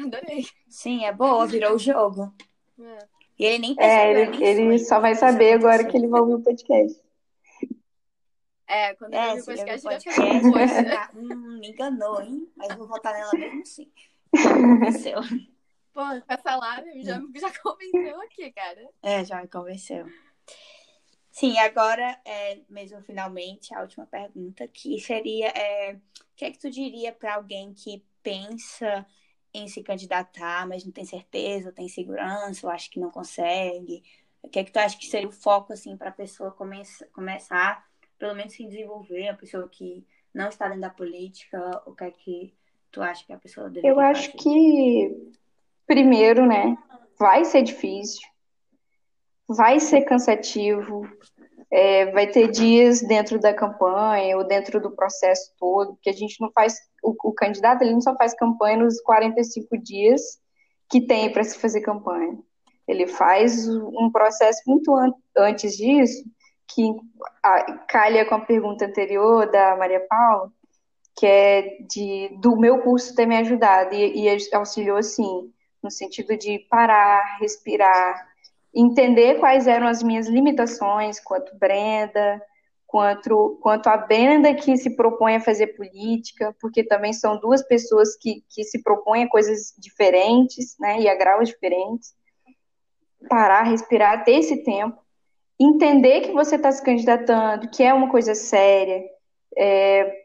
[0.07, 0.47] Adorei.
[0.69, 2.35] Sim, é boa, virou o jogo.
[2.81, 2.99] É.
[3.38, 4.01] E ele nem percebeu.
[4.01, 6.99] É, ele, ele só vai saber agora que ele vai ouvir o podcast.
[8.66, 12.51] É, quando é, ele ouvir o podcast, ele vai ficar hum, me enganou, hein?
[12.57, 13.92] Mas vou votar nela mesmo assim.
[14.30, 15.20] Convenceu.
[15.92, 18.90] Pô, com essa live já, já convenceu aqui, cara.
[19.02, 20.06] É, já me convenceu.
[21.30, 26.00] Sim, agora, é, mesmo finalmente, a última pergunta, que seria, é, o
[26.34, 29.06] que é que tu diria para alguém que pensa
[29.52, 34.02] em se candidatar, mas não tem certeza, tem segurança, ou acha que não consegue?
[34.42, 37.06] O que é que tu acha que seria o foco, assim, para a pessoa começa,
[37.08, 37.86] começar,
[38.18, 42.10] pelo menos se desenvolver, a pessoa que não está dentro da política, o que é
[42.10, 42.54] que
[42.90, 44.38] tu acha que a pessoa deveria Eu acho fazer?
[44.38, 45.33] que,
[45.87, 46.77] primeiro, né,
[47.18, 48.20] vai ser difícil,
[49.49, 51.09] vai ser cansativo,
[51.70, 56.40] é, vai ter dias dentro da campanha ou dentro do processo todo, que a gente
[56.40, 60.20] não faz, o, o candidato ele não só faz campanha nos 45 dias
[60.88, 62.38] que tem para se fazer campanha.
[62.87, 66.25] Ele faz um processo muito an antes disso,
[66.68, 66.88] que
[67.42, 70.53] a, calha com a pergunta anterior da Maria Paula,
[71.16, 75.50] que é de do meu curso ter me ajudado e, e auxiliou assim,
[75.83, 78.26] no sentido de parar, respirar,
[78.74, 82.42] entender quais eram as minhas limitações quanto Brenda,
[82.87, 88.14] quanto, quanto a Brenda que se propõe a fazer política, porque também são duas pessoas
[88.16, 92.14] que, que se propõem a coisas diferentes, né, e a graus diferentes.
[93.29, 94.98] Parar, respirar, ter esse tempo,
[95.59, 99.02] entender que você está se candidatando, que é uma coisa séria,
[99.57, 100.23] é,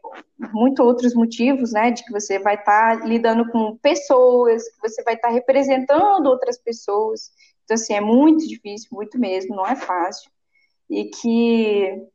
[0.52, 5.02] muitos outros motivos, né, de que você vai estar tá lidando com pessoas, que você
[5.02, 7.30] vai estar tá representando outras pessoas,
[7.64, 10.30] então, assim, é muito difícil, muito mesmo, não é fácil.
[10.90, 12.06] E que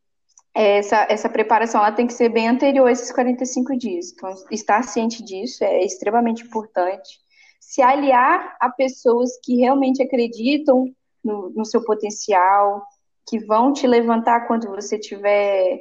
[0.53, 4.11] essa, essa preparação ela tem que ser bem anterior a esses 45 dias.
[4.11, 7.19] Então, estar ciente disso é extremamente importante.
[7.59, 10.85] Se aliar a pessoas que realmente acreditam
[11.23, 12.83] no, no seu potencial,
[13.27, 15.79] que vão te levantar quando você estiver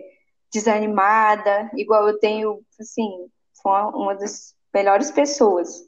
[0.53, 3.29] desanimada, igual eu tenho, assim,
[3.63, 5.87] foi uma das melhores pessoas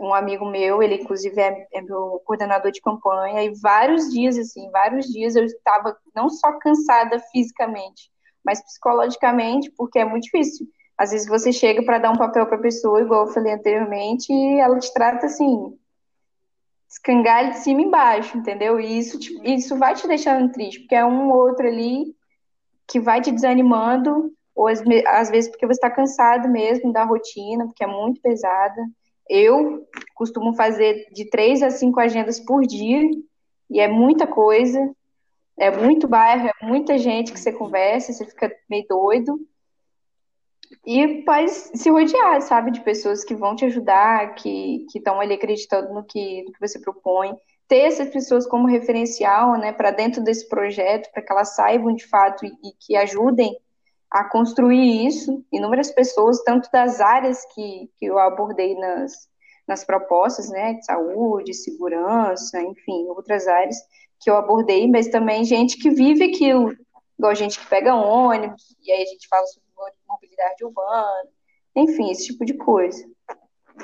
[0.00, 4.70] um amigo meu, ele inclusive é, é, meu coordenador de campanha, e vários dias, assim,
[4.70, 8.10] vários dias eu estava não só cansada fisicamente,
[8.44, 10.66] mas psicologicamente, porque é muito difícil.
[10.96, 14.32] Às vezes você chega para dar um papel para a pessoa, igual eu falei anteriormente,
[14.32, 15.76] e ela te trata assim,
[16.88, 18.80] escangalho de cima e embaixo, entendeu?
[18.80, 22.16] E isso, te, isso vai te deixando triste, porque é um ou outro ali
[22.88, 27.66] que vai te desanimando, ou às, às vezes porque você está cansado mesmo da rotina,
[27.66, 28.82] porque é muito pesada.
[29.28, 33.02] Eu costumo fazer de três a cinco agendas por dia,
[33.70, 34.90] e é muita coisa,
[35.58, 39.38] é muito bairro, é muita gente que você conversa, você fica meio doido.
[40.86, 45.92] E pode se rodear, sabe, de pessoas que vão te ajudar, que estão ali acreditando
[45.92, 47.34] no que, no que você propõe.
[47.68, 52.06] Ter essas pessoas como referencial, né, para dentro desse projeto, para que elas saibam de
[52.06, 53.54] fato e, e que ajudem
[54.10, 59.28] a construir isso, inúmeras pessoas, tanto das áreas que, que eu abordei nas,
[59.66, 63.76] nas propostas, né, de saúde, segurança, enfim, outras áreas
[64.18, 66.74] que eu abordei, mas também gente que vive aquilo,
[67.18, 69.68] igual gente que pega ônibus, e aí a gente fala sobre
[70.08, 71.28] mobilidade urbana,
[71.76, 73.04] enfim, esse tipo de coisa.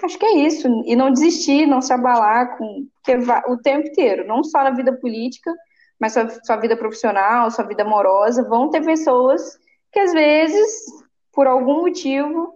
[0.03, 3.17] Acho que é isso, e não desistir, não se abalar com porque
[3.49, 5.55] o tempo inteiro, não só na vida política,
[6.01, 9.59] mas sua, sua vida profissional, sua vida amorosa, vão ter pessoas
[9.93, 10.87] que às vezes,
[11.33, 12.55] por algum motivo,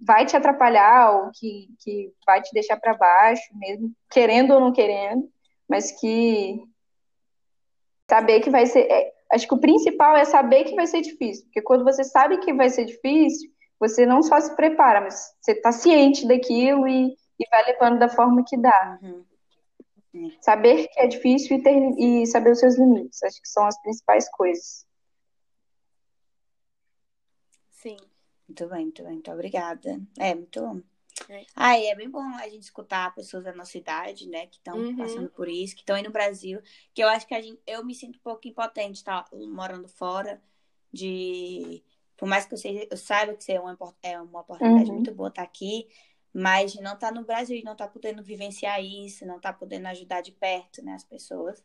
[0.00, 4.72] vai te atrapalhar ou que, que vai te deixar para baixo, mesmo querendo ou não
[4.72, 5.28] querendo,
[5.68, 6.62] mas que
[8.08, 8.80] saber que vai ser.
[8.90, 12.38] É, acho que o principal é saber que vai ser difícil, porque quando você sabe
[12.38, 17.16] que vai ser difícil, você não só se prepara, mas você está ciente daquilo e,
[17.38, 18.98] e vai levando da forma que dá.
[19.02, 19.24] Uhum.
[20.40, 23.80] Saber que é difícil e, ter, e saber os seus limites, acho que são as
[23.82, 24.86] principais coisas.
[27.70, 27.96] Sim.
[28.48, 30.00] Muito bem, muito bem, muito obrigada.
[30.18, 30.80] É, muito bom.
[31.28, 31.44] É.
[31.54, 34.96] Ah, é bem bom a gente escutar pessoas da nossa idade, né, que estão uhum.
[34.96, 36.60] passando por isso, que estão aí no Brasil,
[36.94, 40.40] que eu acho que a gente, eu me sinto um pouco impotente, tá, morando fora,
[40.92, 41.82] de,
[42.16, 44.96] por mais que eu, seja, eu saiba que é uma, é uma oportunidade uhum.
[44.96, 45.86] muito boa estar tá aqui,
[46.32, 49.52] mas não estar tá no Brasil, de não estar tá podendo vivenciar isso, não estar
[49.52, 51.62] tá podendo ajudar de perto, né, as pessoas.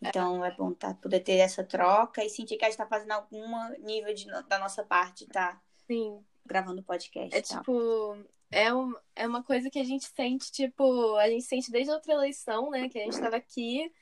[0.00, 3.12] Então é bom tá, poder ter essa troca e sentir que a gente está fazendo
[3.12, 3.46] algum
[3.80, 5.60] nível de, da nossa parte, tá?
[5.86, 6.24] Sim.
[6.44, 7.36] Gravando podcast.
[7.36, 8.16] É tipo,
[8.50, 11.94] é, um, é uma coisa que a gente sente, tipo, a gente sente desde a
[11.94, 12.88] outra eleição, né?
[12.88, 13.92] Que a gente estava aqui.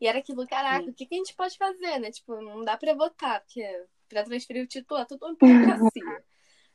[0.00, 0.90] E era aquilo, caraca, Sim.
[0.90, 2.10] o que, que a gente pode fazer, né?
[2.10, 3.62] Tipo, não dá pra votar, porque
[4.08, 6.24] pra transferir o título é tudo uma burocracia.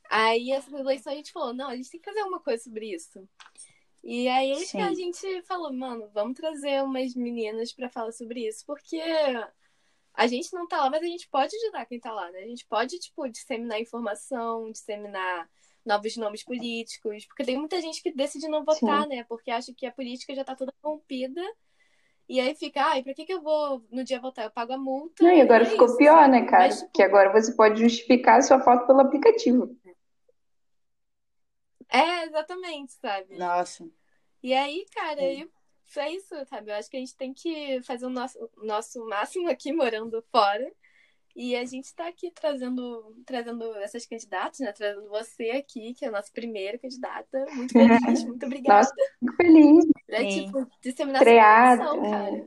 [0.10, 2.94] aí, essa eleição, a gente falou, não, a gente tem que fazer alguma coisa sobre
[2.94, 3.28] isso.
[4.04, 4.82] E aí Sim.
[4.82, 9.02] a gente falou, mano, vamos trazer umas meninas para falar sobre isso, porque
[10.14, 12.40] a gente não tá lá, mas a gente pode ajudar quem tá lá, né?
[12.40, 15.50] A gente pode, tipo, disseminar informação, disseminar
[15.86, 19.10] novos nomes políticos, porque tem muita gente que decide não votar, Sim.
[19.10, 19.24] né?
[19.24, 21.42] Porque acha que a política já tá toda corrompida.
[22.28, 24.46] E aí fica, ai, pra que, que eu vou no dia votar?
[24.46, 25.24] Eu pago a multa.
[25.24, 26.64] Não, e agora é ficou isso, pior, né, cara?
[26.64, 26.92] Mas, tipo...
[26.94, 29.78] Que agora você pode justificar a sua falta pelo aplicativo.
[31.90, 33.38] É, exatamente, sabe?
[33.38, 33.88] Nossa.
[34.42, 35.44] E aí, cara, é.
[35.44, 35.50] eu
[36.00, 36.72] é isso, sabe?
[36.72, 40.72] Eu acho que a gente tem que fazer o nosso, nosso máximo aqui morando fora.
[41.36, 44.72] E a gente está aqui trazendo, trazendo essas candidatas, né?
[44.72, 47.46] Trazendo você aqui, que é a nossa primeira candidata.
[47.56, 48.80] Muito feliz, muito obrigada.
[48.80, 49.86] Nossa, muito feliz.
[50.10, 52.46] É tipo, disseminação Criar um, cara.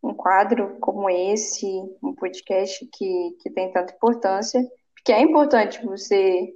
[0.00, 1.66] Um quadro como esse,
[2.00, 6.54] um podcast que, que tem tanta importância, porque é importante você,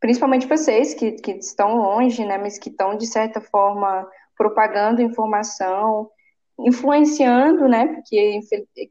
[0.00, 2.36] principalmente vocês que, que estão longe, né?
[2.36, 6.10] Mas que estão, de certa forma, propagando informação,
[6.58, 7.86] influenciando, né?
[7.86, 8.40] Porque,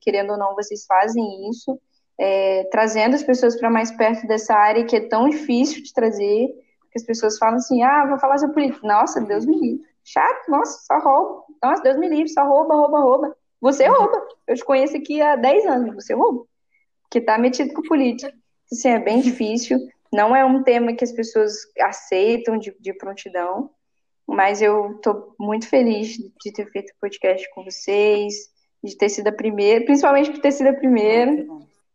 [0.02, 1.80] querendo ou não, vocês fazem isso,
[2.20, 6.48] é, trazendo as pessoas para mais perto dessa área que é tão difícil de trazer,
[6.92, 8.88] que as pessoas falam assim, ah, vou falar sobre política.
[8.88, 9.84] Nossa, Deus me livre.
[10.04, 11.44] Chato, nossa, só rouba.
[11.64, 13.38] Nossa, Deus me livre, só rouba, rouba, rouba.
[13.62, 14.28] Você rouba.
[14.46, 16.46] Eu te conheço aqui há 10 anos, você rouba.
[17.10, 18.32] Que tá metido com política.
[18.72, 19.80] Assim, é bem difícil.
[20.12, 23.72] Não é um tema que as pessoas aceitam de, de prontidão.
[24.28, 28.34] Mas eu estou muito feliz de ter feito o podcast com vocês,
[28.84, 31.46] de ter sido a primeira, principalmente por ter sido a primeira.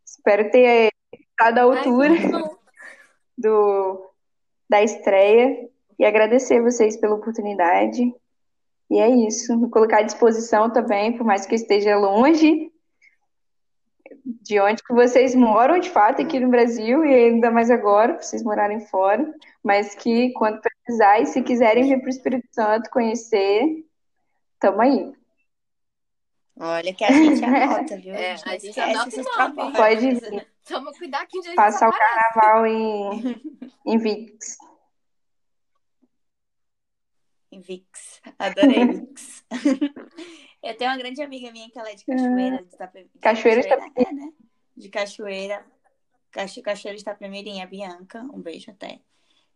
[0.05, 2.51] Espero ter estado à altura Ai,
[3.37, 4.11] do,
[4.69, 8.13] da estreia e agradecer vocês pela oportunidade.
[8.89, 9.57] E é isso.
[9.57, 12.71] Me colocar à disposição também, por mais que eu esteja longe
[14.41, 18.43] de onde que vocês moram, de fato, aqui no Brasil, e ainda mais agora, vocês
[18.43, 19.25] morarem fora,
[19.63, 23.85] mas que quando precisar e se quiserem vir para o Espírito Santo conhecer,
[24.59, 25.13] tamo aí.
[26.59, 28.13] Olha que a gente anota, viu?
[28.19, 29.73] É, a gente anota nome.
[29.73, 30.47] Pode vir.
[30.67, 33.41] Toma cuidado que já Passar o carnaval em,
[33.85, 34.57] em Vix.
[37.51, 38.21] Em Vix.
[38.37, 39.45] Adorei Vix.
[40.61, 42.57] Eu tenho uma grande amiga minha que ela é de Cachoeira.
[42.63, 43.09] De Itape...
[43.21, 44.33] Cachoeira, Cachoeira é, né?
[44.75, 45.65] De Cachoeira.
[46.31, 48.21] Cachoeira está Itapemirim, a Bianca.
[48.33, 48.99] Um beijo até.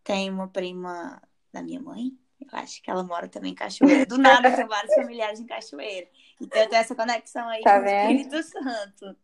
[0.03, 2.17] Tem uma prima da minha mãe.
[2.39, 4.05] Eu acho que ela mora também em Cachoeira.
[4.05, 6.07] Do nada tem vários familiares em Cachoeira.
[6.41, 8.07] Então eu tenho essa conexão aí tá com vendo?
[8.07, 9.17] o Espírito Santo.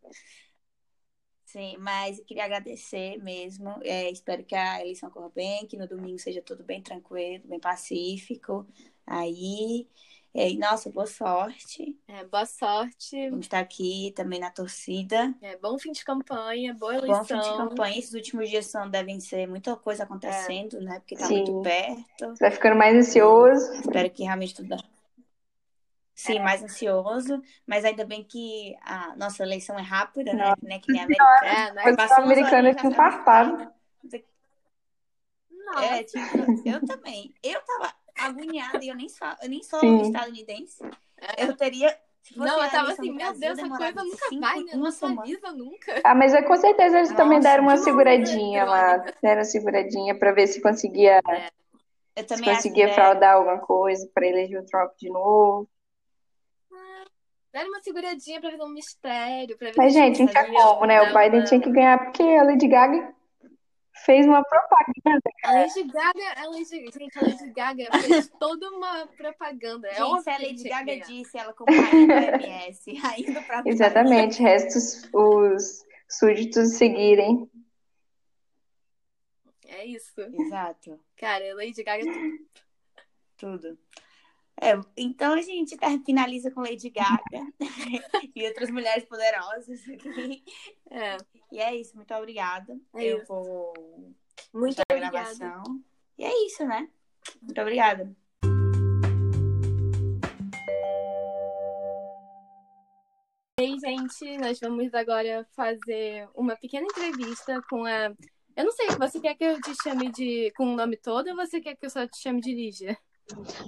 [1.44, 3.74] Sim, mas eu queria agradecer mesmo.
[3.82, 7.58] É, espero que a eleição corra bem, que no domingo seja tudo bem tranquilo, bem
[7.58, 8.66] pacífico.
[9.06, 9.88] Aí.
[10.32, 11.98] É, nossa, boa sorte.
[12.06, 13.28] É, boa sorte.
[13.30, 15.34] Vamos estar aqui também na torcida.
[15.42, 17.18] É, bom fim de campanha, boa eleição.
[17.18, 17.98] Bom fim de campanha.
[17.98, 20.80] Esses últimos dias são, devem ser muita coisa acontecendo, é.
[20.80, 20.98] né?
[21.00, 21.36] Porque tá Sim.
[21.38, 22.28] muito perto.
[22.28, 23.72] Você vai ficando mais ansioso.
[23.72, 24.76] Espero que realmente tudo.
[26.14, 26.42] Sim, é.
[26.42, 30.54] mais ansioso, mas ainda bem que a nossa eleição é rápida, né?
[30.62, 30.78] né?
[30.78, 31.46] Que nem a americana.
[31.46, 31.96] É, né?
[31.96, 33.72] Passou americana que infartaram.
[35.78, 37.32] É, tipo, eu também.
[37.42, 37.94] Eu tava
[38.26, 40.02] agoniada e eu nem sou, eu nem sou Sim.
[40.02, 40.82] estadunidense.
[41.16, 41.44] É.
[41.44, 41.96] Eu teria.
[42.36, 44.72] Não, eu tava assim, meu Deus, essa coisa nunca cinco, vai, né?
[44.74, 46.00] Não avisa nunca.
[46.04, 48.98] Ah, mas é, com certeza eles Nossa, também deram uma seguradinha lá.
[49.22, 51.20] Deram uma seguradinha pra ver se conseguia.
[51.28, 51.50] É.
[52.16, 52.92] Eu se conseguia é.
[52.92, 55.68] fraudar alguma coisa pra eleger o Trump de novo.
[56.72, 57.04] Ah,
[57.52, 59.56] deram uma seguradinha pra ver um mistério.
[59.56, 61.02] Pra ver mas, gente, não tinha como, né?
[61.02, 63.14] O Biden tinha que ganhar porque a Lady Gaga
[64.04, 65.30] fez uma propaganda.
[65.44, 69.88] A Lady Gaga, a Lady, gente, a Lady Gaga fez toda uma propaganda.
[69.88, 72.98] É gente, a Lady Gaga disse, ela como rainha do MS,
[73.66, 77.48] Exatamente, resta os, os súditos seguirem.
[79.68, 80.20] É isso.
[80.20, 80.98] Exato.
[81.16, 83.58] Cara, a Lady Gaga é tudo.
[83.58, 83.78] tudo.
[84.62, 87.52] É, então a gente tá, finaliza com Lady Gaga
[88.34, 90.44] e outras mulheres poderosas aqui.
[90.90, 91.16] É.
[91.52, 92.78] E é isso, muito obrigada.
[92.94, 93.26] É Eu isso.
[93.26, 93.72] vou
[94.52, 95.12] muito obrigada.
[95.12, 95.62] gravação.
[96.18, 96.88] E é isso, né?
[97.42, 98.14] Muito obrigada.
[103.60, 108.12] E gente, nós vamos agora fazer uma pequena entrevista com a.
[108.56, 111.36] Eu não sei, você quer que eu te chame de com o nome todo ou
[111.36, 112.98] você quer que eu só te chame de Lígia?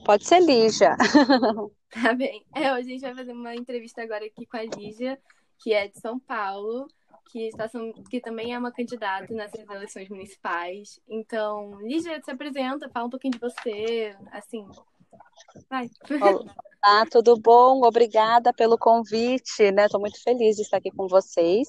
[0.04, 0.96] Pode ser Lígia.
[1.92, 2.42] Tá bem.
[2.54, 5.20] É, a gente vai fazer uma entrevista agora aqui com a Lígia,
[5.58, 6.86] que é de São Paulo,
[7.30, 7.68] que, está,
[8.08, 10.98] que também é uma candidata nessas eleições municipais.
[11.06, 14.66] Então, Lígia, se apresenta, fala um pouquinho de você, assim.
[15.68, 15.90] Vai.
[16.82, 17.82] Olá, tudo bom?
[17.84, 19.84] Obrigada pelo convite, né?
[19.84, 21.68] Estou muito feliz de estar aqui com vocês.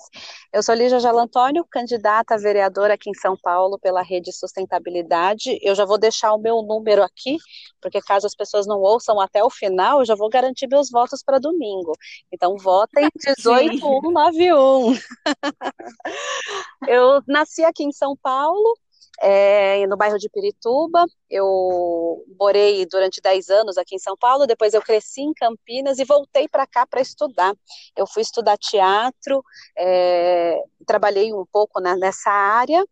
[0.52, 5.60] Eu sou Lígia Jalantônio, candidata a vereadora aqui em São Paulo pela Rede Sustentabilidade.
[5.62, 7.38] Eu já vou deixar o meu número aqui,
[7.82, 11.22] porque caso as pessoas não ouçam até o final, eu já vou garantir meus votos
[11.24, 11.94] para domingo.
[12.32, 14.94] Então, votem 18191.
[16.88, 18.78] eu nasci aqui em São Paulo,
[19.22, 21.06] é, no bairro de Pirituba.
[21.30, 26.06] Eu morei durante 10 anos aqui em São Paulo, depois eu cresci em Campinas e
[26.06, 27.54] voltei para cá para estudar.
[27.96, 29.44] Eu fui estudar teatro,
[29.78, 32.84] é, trabalhei um pouco na, nessa área.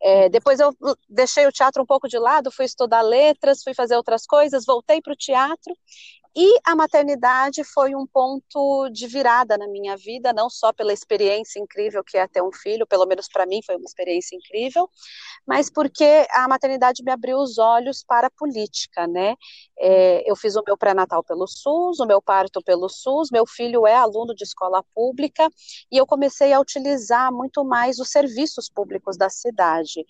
[0.00, 0.72] É, depois eu
[1.08, 5.02] deixei o teatro um pouco de lado, fui estudar letras, fui fazer outras coisas, voltei
[5.02, 5.74] para o teatro
[6.36, 11.58] e a maternidade foi um ponto de virada na minha vida, não só pela experiência
[11.58, 14.88] incrível que é ter um filho, pelo menos para mim foi uma experiência incrível,
[15.46, 19.34] mas porque a maternidade me abriu os olhos para a política, né?
[19.78, 23.86] É, eu fiz o meu pré-natal pelo SUS, o meu parto pelo SUS, meu filho
[23.86, 25.48] é aluno de escola pública
[25.90, 30.04] e eu comecei a utilizar muito mais os serviços públicos da cidade.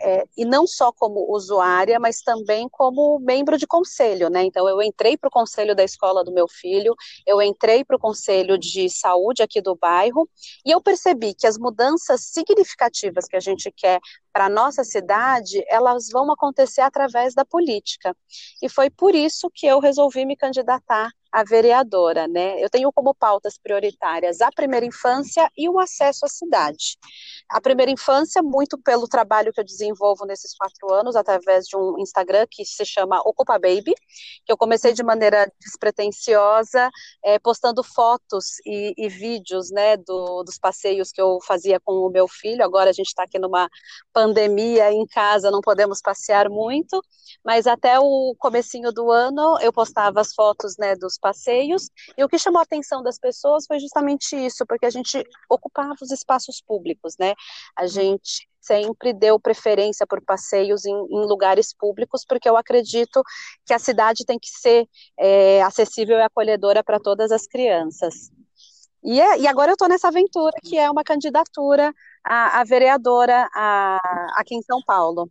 [0.00, 4.44] É, e não só como usuária, mas também como membro de conselho, né?
[4.44, 6.94] Então eu entrei para o conselho da escola do meu filho,
[7.26, 10.28] eu entrei para o conselho de saúde aqui do bairro
[10.64, 14.00] e eu percebi que as mudanças significativas que a gente quer
[14.32, 18.16] para a nossa cidade, elas vão acontecer através da política.
[18.62, 22.62] E foi por isso que eu resolvi me candidatar a vereadora, né?
[22.62, 26.98] Eu tenho como pautas prioritárias a primeira infância e o acesso à cidade.
[27.48, 31.98] A primeira infância, muito pelo trabalho que eu desenvolvo nesses quatro anos, através de um
[31.98, 33.94] Instagram que se chama Ocupa Baby,
[34.44, 36.90] que eu comecei de maneira despretensiosa,
[37.24, 42.10] é, postando fotos e, e vídeos, né, do, dos passeios que eu fazia com o
[42.10, 42.62] meu filho.
[42.62, 43.70] Agora a gente está aqui numa
[44.12, 47.02] pandemia em casa, não podemos passear muito,
[47.44, 52.28] mas até o comecinho do ano eu postava as fotos, né, dos passeios, e o
[52.28, 56.60] que chamou a atenção das pessoas foi justamente isso, porque a gente ocupava os espaços
[56.60, 57.34] públicos, né?
[57.76, 63.22] A gente sempre deu preferência por passeios em, em lugares públicos, porque eu acredito
[63.66, 64.86] que a cidade tem que ser
[65.18, 68.30] é, acessível e acolhedora para todas as crianças.
[69.02, 71.92] E, é, e, agora eu estou nessa aventura, que é uma candidatura
[72.24, 73.98] a, a vereadora a,
[74.36, 75.28] aqui em São Paulo.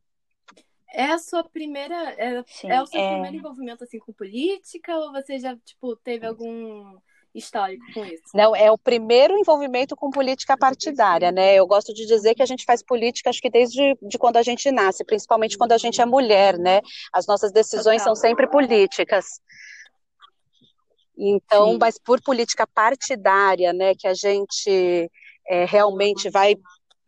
[0.93, 1.95] É a sua primeira.
[2.17, 3.11] É, Sim, é o seu é...
[3.11, 6.97] primeiro envolvimento assim com política ou você já tipo, teve algum
[7.33, 8.23] histórico com isso?
[8.33, 11.55] Não, é o primeiro envolvimento com política partidária, né?
[11.55, 14.43] Eu gosto de dizer que a gente faz política, acho que desde de quando a
[14.43, 16.81] gente nasce, principalmente quando a gente é mulher, né?
[17.13, 18.15] As nossas decisões Total.
[18.15, 19.25] são sempre políticas.
[21.17, 21.77] Então, Sim.
[21.79, 25.09] mas por política partidária, né, que a gente
[25.47, 26.55] é, realmente vai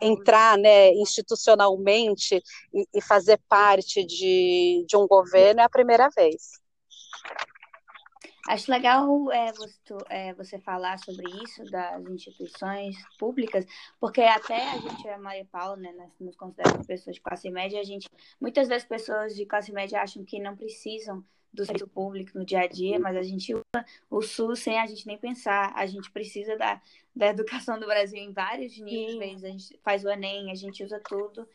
[0.05, 2.41] entrar né, institucionalmente
[2.73, 6.63] e, e fazer parte de, de um governo é a primeira vez.
[8.47, 9.79] Acho legal é, você,
[10.09, 13.65] é, você, falar sobre isso das instituições públicas,
[14.01, 17.79] porque até a gente é Maria Paula, né, nós nos consideramos pessoas de classe média,
[17.79, 18.09] a gente,
[18.41, 21.23] muitas vezes pessoas de classe média acham que não precisam
[21.53, 24.85] do serviço público no dia a dia, mas a gente usa o SUS sem a
[24.87, 25.71] gente nem pensar.
[25.75, 26.81] A gente precisa da,
[27.15, 29.47] da educação do Brasil em vários níveis, Sim.
[29.47, 31.47] a gente faz o Enem, a gente usa tudo.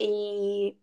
[0.00, 0.74] E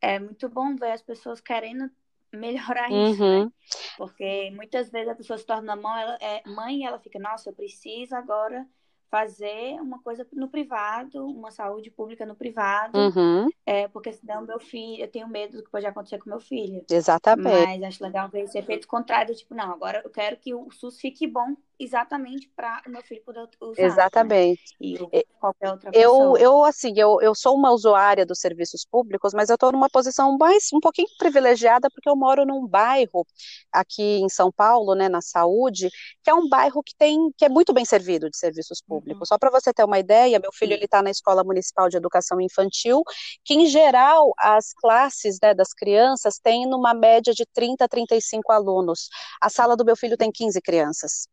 [0.00, 1.90] é muito bom ver as pessoas querendo
[2.32, 3.10] melhorar uhum.
[3.10, 3.52] isso, né?
[3.96, 7.54] Porque muitas vezes a pessoa se torna mãe, ela, é, mãe ela fica, nossa, eu
[7.54, 8.66] preciso agora
[9.10, 13.48] fazer uma coisa no privado, uma saúde pública no privado, uhum.
[13.66, 16.84] é, porque senão meu filho, eu tenho medo do que pode acontecer com meu filho.
[16.88, 17.66] Exatamente.
[17.66, 21.00] Mas acho legal ver esse efeito contrário, tipo, não, agora eu quero que o SUS
[21.00, 23.80] fique bom exatamente para o meu filho poder usar.
[23.80, 23.88] Né?
[23.88, 24.62] Exatamente.
[24.78, 24.88] Né?
[24.88, 26.38] E qualquer outra pessoa.
[26.38, 29.88] Eu, eu assim, eu, eu sou uma usuária dos serviços públicos, mas eu estou numa
[29.88, 33.26] posição mais, um pouquinho privilegiada, porque eu moro num bairro
[33.72, 35.88] aqui em São Paulo, né, na saúde,
[36.22, 39.20] que é um bairro que tem, que é muito bem servido de serviços públicos.
[39.20, 39.26] Uhum.
[39.26, 42.40] Só para você ter uma ideia, meu filho, ele está na Escola Municipal de Educação
[42.40, 43.02] Infantil,
[43.42, 48.52] que em geral as classes, né, das crianças têm numa média de 30 a 35
[48.52, 49.08] alunos.
[49.40, 51.26] A sala do meu filho tem 15 crianças.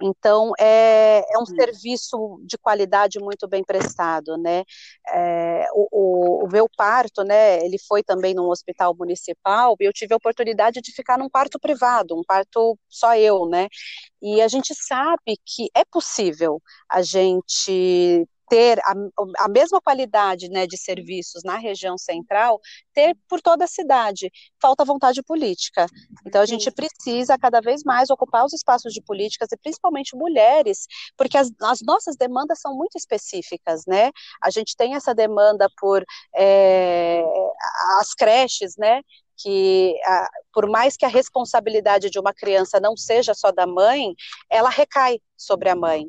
[0.00, 4.64] Então, é, é um serviço de qualidade muito bem prestado, né?
[5.08, 9.92] É, o, o, o, meu parto, né, ele foi também num hospital municipal e eu
[9.92, 13.68] tive a oportunidade de ficar num quarto privado, um quarto só eu, né?
[14.22, 18.94] E a gente sabe que é possível a gente ter a,
[19.38, 22.60] a mesma qualidade né, de serviços na região central,
[22.92, 24.30] ter por toda a cidade.
[24.60, 25.86] Falta vontade política.
[26.26, 30.86] Então a gente precisa cada vez mais ocupar os espaços de políticas e principalmente mulheres,
[31.16, 34.10] porque as, as nossas demandas são muito específicas, né?
[34.42, 36.04] A gente tem essa demanda por
[36.36, 37.24] é,
[38.00, 39.02] as creches, né?
[39.40, 39.94] que
[40.52, 44.14] por mais que a responsabilidade de uma criança não seja só da mãe,
[44.50, 46.06] ela recai sobre a mãe.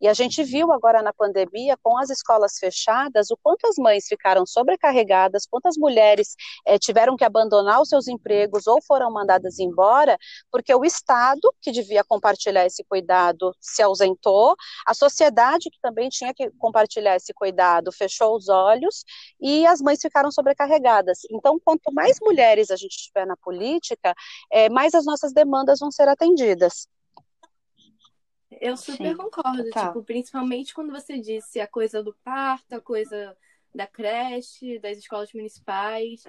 [0.00, 4.06] E a gente viu agora na pandemia, com as escolas fechadas, o quanto as mães
[4.06, 6.34] ficaram sobrecarregadas, quantas mulheres
[6.66, 10.18] é, tiveram que abandonar os seus empregos ou foram mandadas embora,
[10.50, 14.54] porque o Estado, que devia compartilhar esse cuidado, se ausentou,
[14.86, 19.04] a sociedade, que também tinha que compartilhar esse cuidado, fechou os olhos
[19.40, 21.20] e as mães ficaram sobrecarregadas.
[21.30, 24.14] Então, quanto mais mulheres a gente tiver na política,
[24.50, 26.86] é, mais as nossas demandas vão ser atendidas.
[28.50, 33.36] Eu super Sim, concordo, tipo, principalmente quando você disse a coisa do parto, a coisa
[33.74, 36.24] da creche, das escolas municipais.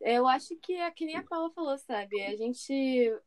[0.00, 2.22] Eu acho que é que nem a Paula falou, sabe?
[2.22, 2.72] A gente,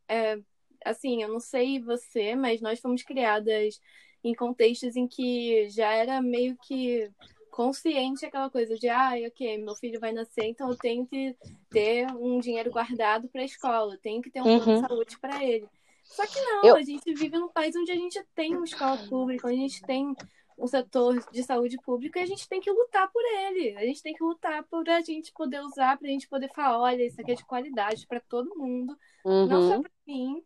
[0.08, 0.40] é,
[0.86, 3.80] assim, eu não sei você, mas nós fomos criadas
[4.24, 7.10] em contextos em que já era meio que
[7.52, 11.36] consciente aquela coisa de, ah, ok, meu filho vai nascer, então eu tenho que
[11.70, 14.88] ter um dinheiro guardado para a escola, tenho que ter um plano de uhum.
[14.88, 15.68] saúde para ele.
[16.10, 16.76] Só que não, eu...
[16.76, 19.82] a gente vive num país onde a gente tem uma escola pública, onde a gente
[19.84, 20.16] tem
[20.57, 23.78] um setor de saúde pública e a gente tem que lutar por ele.
[23.78, 26.80] A gente tem que lutar por a gente poder usar, para a gente poder falar,
[26.80, 29.45] olha, isso aqui é de qualidade para todo mundo, uhum.
[29.45, 30.43] não só para mim,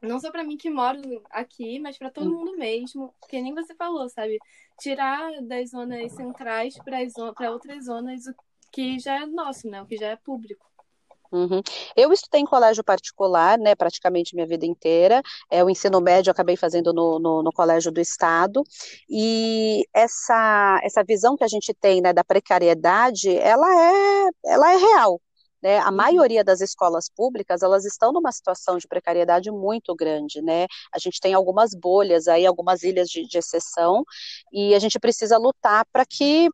[0.00, 2.38] não só para mim que moro aqui, mas para todo uhum.
[2.38, 4.38] mundo mesmo, que nem você falou, sabe?
[4.78, 8.34] Tirar das zonas centrais para outras zonas o
[8.72, 9.82] que já é nosso, né?
[9.82, 10.65] O que já é público.
[11.32, 11.60] Uhum.
[11.96, 15.22] Eu estudei em colégio particular, né, praticamente minha vida inteira.
[15.50, 18.62] É, o ensino médio eu acabei fazendo no, no, no, colégio do estado.
[19.08, 24.76] E essa, essa visão que a gente tem, né, da precariedade, ela é, ela é
[24.76, 25.20] real.
[25.62, 25.78] Né?
[25.78, 25.96] A uhum.
[25.96, 30.66] maioria das escolas públicas, elas estão numa situação de precariedade muito grande, né?
[30.92, 34.04] A gente tem algumas bolhas aí, algumas ilhas de, de exceção,
[34.52, 36.48] e a gente precisa lutar para que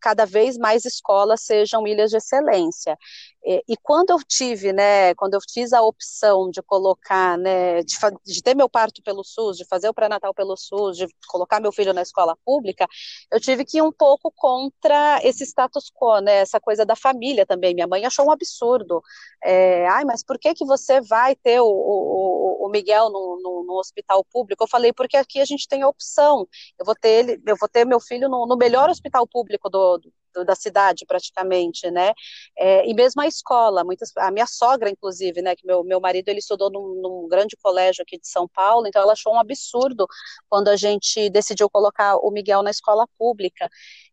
[0.00, 2.96] cada vez mais escolas sejam ilhas de excelência.
[3.42, 8.42] E, quando eu tive, né, quando eu fiz a opção de colocar, né, de, de
[8.42, 11.94] ter meu parto pelo SUS, de fazer o pré-natal pelo SUS, de colocar meu filho
[11.94, 12.86] na escola pública,
[13.32, 17.46] eu tive que ir um pouco contra esse status quo, né, essa coisa da família
[17.46, 17.74] também.
[17.74, 19.02] Minha mãe achou um absurdo.
[19.42, 23.64] É, Ai, mas por que que você vai ter o, o, o Miguel no, no,
[23.64, 24.64] no, hospital público?
[24.64, 26.46] Eu falei, porque aqui a gente tem a opção.
[26.78, 29.98] Eu vou ter ele, eu vou ter meu filho no, no melhor hospital público do,
[29.98, 30.12] do,
[30.46, 32.12] da cidade, praticamente, né?
[32.58, 36.28] É, e mesmo a escola, muitas, a minha sogra, inclusive, né, que meu, meu marido,
[36.28, 40.06] ele estudou num, num, grande colégio aqui de São Paulo, então ela achou um absurdo
[40.48, 43.68] quando a gente decidiu colocar o Miguel na escola pública.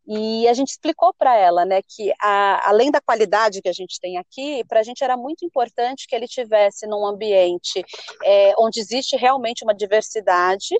[0.08, 4.00] E a gente explicou para ela, né, que a, além da qualidade que a gente
[4.00, 7.84] tem aqui, para a gente era muito importante que ele tivesse num ambiente
[8.24, 10.76] é, onde existe realmente uma diversidade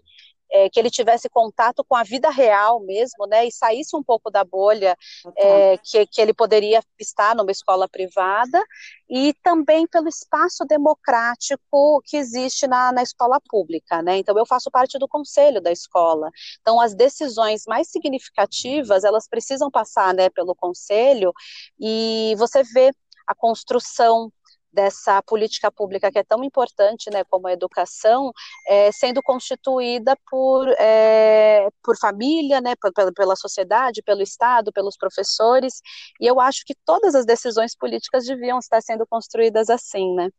[0.52, 4.30] é, que ele tivesse contato com a vida real mesmo, né, e saísse um pouco
[4.30, 4.98] da bolha
[5.36, 8.64] é, que, que ele poderia estar numa escola privada,
[9.10, 14.72] e também pelo espaço democrático que existe na, na escola pública, né, então eu faço
[14.72, 16.30] parte do conselho da escola,
[16.62, 21.34] então as decisões mais significativas, elas precisam passar, né, pelo conselho,
[21.80, 22.92] e você vê
[23.28, 24.32] a construção
[24.78, 28.32] dessa política pública que é tão importante, né, como a educação,
[28.68, 35.82] é, sendo constituída por, é, por família, né, pela, pela sociedade, pelo Estado, pelos professores,
[36.22, 40.30] e eu acho que todas as decisões políticas deviam estar sendo construídas assim, né?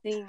[0.00, 0.24] Sim,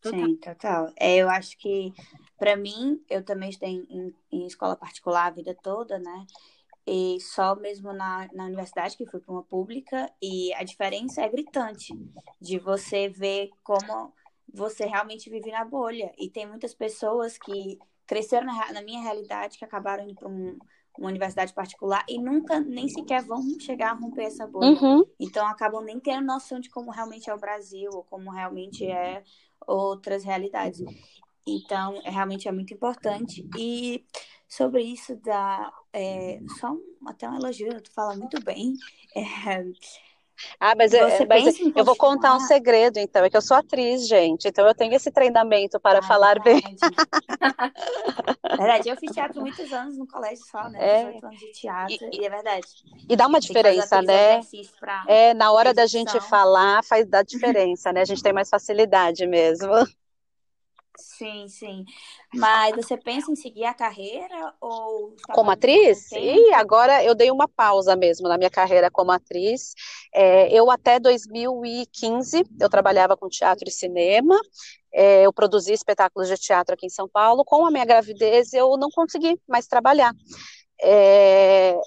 [0.00, 0.20] total.
[0.20, 0.92] Sim, total.
[0.96, 1.92] É, eu acho que,
[2.38, 6.26] para mim, eu também estou em, em escola particular a vida toda, né,
[6.88, 11.28] e só mesmo na, na universidade, que fui para uma pública, e a diferença é
[11.28, 11.94] gritante
[12.40, 14.12] de você ver como
[14.52, 16.10] você realmente vive na bolha.
[16.18, 20.58] E tem muitas pessoas que cresceram na, na minha realidade, que acabaram indo para um,
[20.98, 24.70] uma universidade particular e nunca, nem sequer vão chegar a romper essa bolha.
[24.70, 25.04] Uhum.
[25.20, 29.22] Então acabam nem tendo noção de como realmente é o Brasil, ou como realmente é
[29.66, 30.82] outras realidades.
[31.46, 33.48] Então, é, realmente é muito importante.
[33.56, 34.04] E
[34.48, 35.72] sobre isso da.
[35.92, 38.74] É, só um, até um elogio, tu fala muito bem.
[39.14, 39.64] É,
[40.60, 43.24] ah, mas, é, mas eu vou contar um segredo, então.
[43.24, 44.46] É que eu sou atriz, gente.
[44.46, 46.76] Então eu tenho esse treinamento para ah, falar verdade.
[46.80, 46.80] bem.
[48.56, 50.78] verdade, eu fiz teatro muitos anos no colégio só, né?
[50.80, 51.04] É.
[51.06, 52.08] 18 anos de teatro.
[52.12, 52.66] E, e, é verdade.
[53.08, 54.40] E dá uma diferença, né?
[55.08, 58.02] É, na hora da gente falar, faz dá diferença, né?
[58.02, 59.72] A gente tem mais facilidade mesmo.
[61.00, 61.84] Sim, sim.
[62.34, 66.10] Mas você pensa em seguir a carreira ou como atriz?
[66.12, 69.74] E agora eu dei uma pausa mesmo na minha carreira como atriz.
[70.12, 74.38] É, eu até 2015 eu trabalhava com teatro e cinema.
[74.92, 77.44] É, eu produzi espetáculos de teatro aqui em São Paulo.
[77.44, 80.12] Com a minha gravidez eu não consegui mais trabalhar.
[80.82, 81.78] É,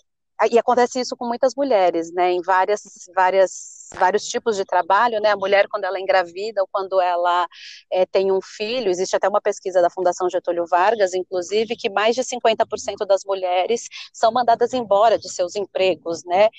[0.49, 2.81] e acontece isso com muitas mulheres, né, em várias,
[3.13, 7.47] várias, vários tipos de trabalho, né, a mulher quando ela é engravida ou quando ela
[7.91, 12.15] é, tem um filho, existe até uma pesquisa da Fundação Getúlio Vargas, inclusive, que mais
[12.15, 16.49] de 50% das mulheres são mandadas embora de seus empregos, né,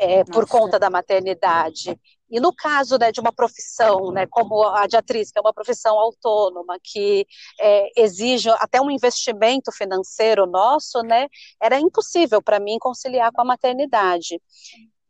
[0.00, 1.98] é, por conta da maternidade.
[2.30, 5.52] E no caso né, de uma profissão, né, como a de atriz, que é uma
[5.52, 7.26] profissão autônoma, que
[7.60, 11.26] é, exige até um investimento financeiro nosso, né,
[11.60, 14.40] era impossível para mim conciliar com a maternidade.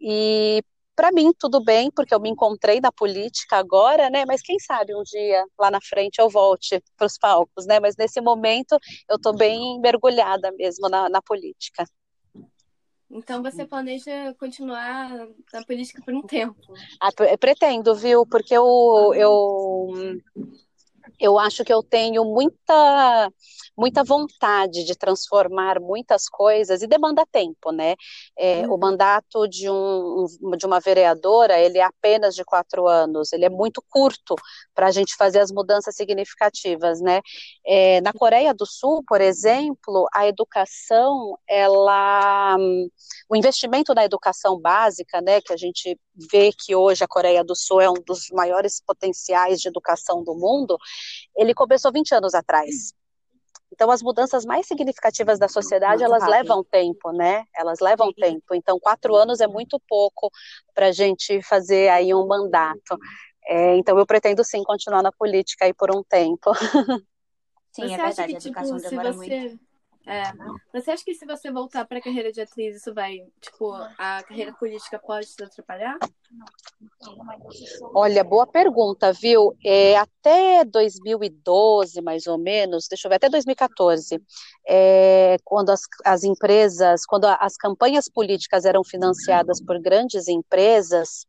[0.01, 0.63] E
[0.97, 4.25] para mim tudo bem, porque eu me encontrei na política agora, né?
[4.27, 7.81] Mas quem sabe um dia lá na frente eu volte para os palcos, né?
[7.81, 8.79] Mas nesse momento
[9.09, 11.85] eu estou bem mergulhada mesmo na, na política.
[13.11, 15.11] Então você planeja continuar
[15.53, 16.57] na política por um tempo?
[17.01, 18.25] Ah, pretendo, viu?
[18.25, 20.21] Porque eu, eu
[21.21, 23.31] eu acho que eu tenho muita
[23.77, 27.95] muita vontade de transformar muitas coisas e demanda tempo, né?
[28.37, 28.75] É, uhum.
[28.75, 30.27] O mandato de, um,
[30.59, 34.35] de uma vereadora ele é apenas de quatro anos, ele é muito curto
[34.75, 37.21] para a gente fazer as mudanças significativas, né?
[37.65, 42.57] É, na Coreia do Sul, por exemplo, a educação, ela,
[43.31, 45.99] o investimento na educação básica, né, que a gente
[46.31, 50.35] vê que hoje a Coreia do Sul é um dos maiores potenciais de educação do
[50.35, 50.77] mundo,
[51.37, 52.93] ele começou 20 anos atrás.
[53.73, 57.45] Então, as mudanças mais significativas da sociedade, elas levam tempo, né?
[57.55, 58.55] Elas levam tempo.
[58.55, 60.31] Então, quatro anos é muito pouco
[60.75, 62.99] para a gente fazer aí um mandato.
[63.47, 66.53] É, então, eu pretendo sim continuar na política aí por um tempo.
[67.73, 69.39] Sim, Você é verdade, que, a educação tipo, demora você...
[69.39, 69.61] muito.
[70.07, 70.23] É.
[70.73, 74.23] Você acha que se você voltar para a carreira de atriz, isso vai, tipo, a
[74.23, 75.99] carreira política pode te atrapalhar?
[77.95, 79.55] Olha, boa pergunta, viu?
[79.65, 84.21] É, até 2012, mais ou menos, deixa eu ver, até 2014,
[84.67, 91.27] é, quando as, as empresas, quando as campanhas políticas eram financiadas por grandes empresas,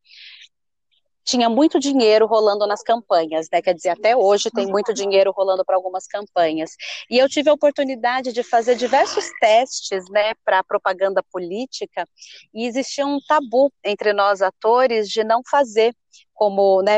[1.23, 3.61] tinha muito dinheiro rolando nas campanhas, né?
[3.61, 6.71] Quer dizer, até hoje tem muito dinheiro rolando para algumas campanhas.
[7.09, 12.07] E eu tive a oportunidade de fazer diversos testes, né, para propaganda política,
[12.53, 15.93] e existia um tabu entre nós atores de não fazer
[16.33, 16.97] como né,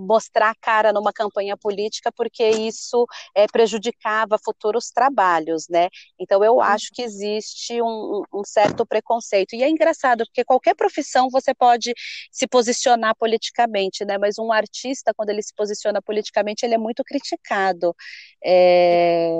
[0.00, 5.88] mostrar a cara numa campanha política, porque isso é, prejudicava futuros trabalhos, né?
[6.18, 9.54] Então eu acho que existe um, um, certo preconceito.
[9.54, 11.92] E é engraçado, porque qualquer profissão você pode
[12.30, 14.16] se posicionar politicamente, né?
[14.16, 17.94] Mas um artista, quando ele se posiciona politicamente, ele é muito criticado.
[18.42, 19.30] É,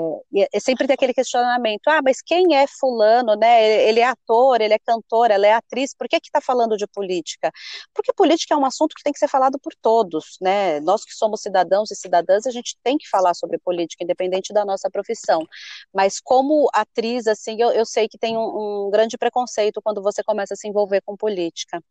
[0.53, 3.87] é sempre tem aquele questionamento, ah, mas quem é fulano, né?
[3.87, 6.85] Ele é ator, ele é cantor, ela é atriz, por que que está falando de
[6.85, 7.51] política?
[7.95, 10.79] Porque política é um assunto que tem que ser falado por todos, né?
[10.81, 14.65] Nós que somos cidadãos e cidadãs, a gente tem que falar sobre política, independente da
[14.65, 15.45] nossa profissão.
[15.93, 20.23] Mas como atriz, assim, eu, eu sei que tem um, um grande preconceito quando você
[20.23, 21.81] começa a se envolver com política.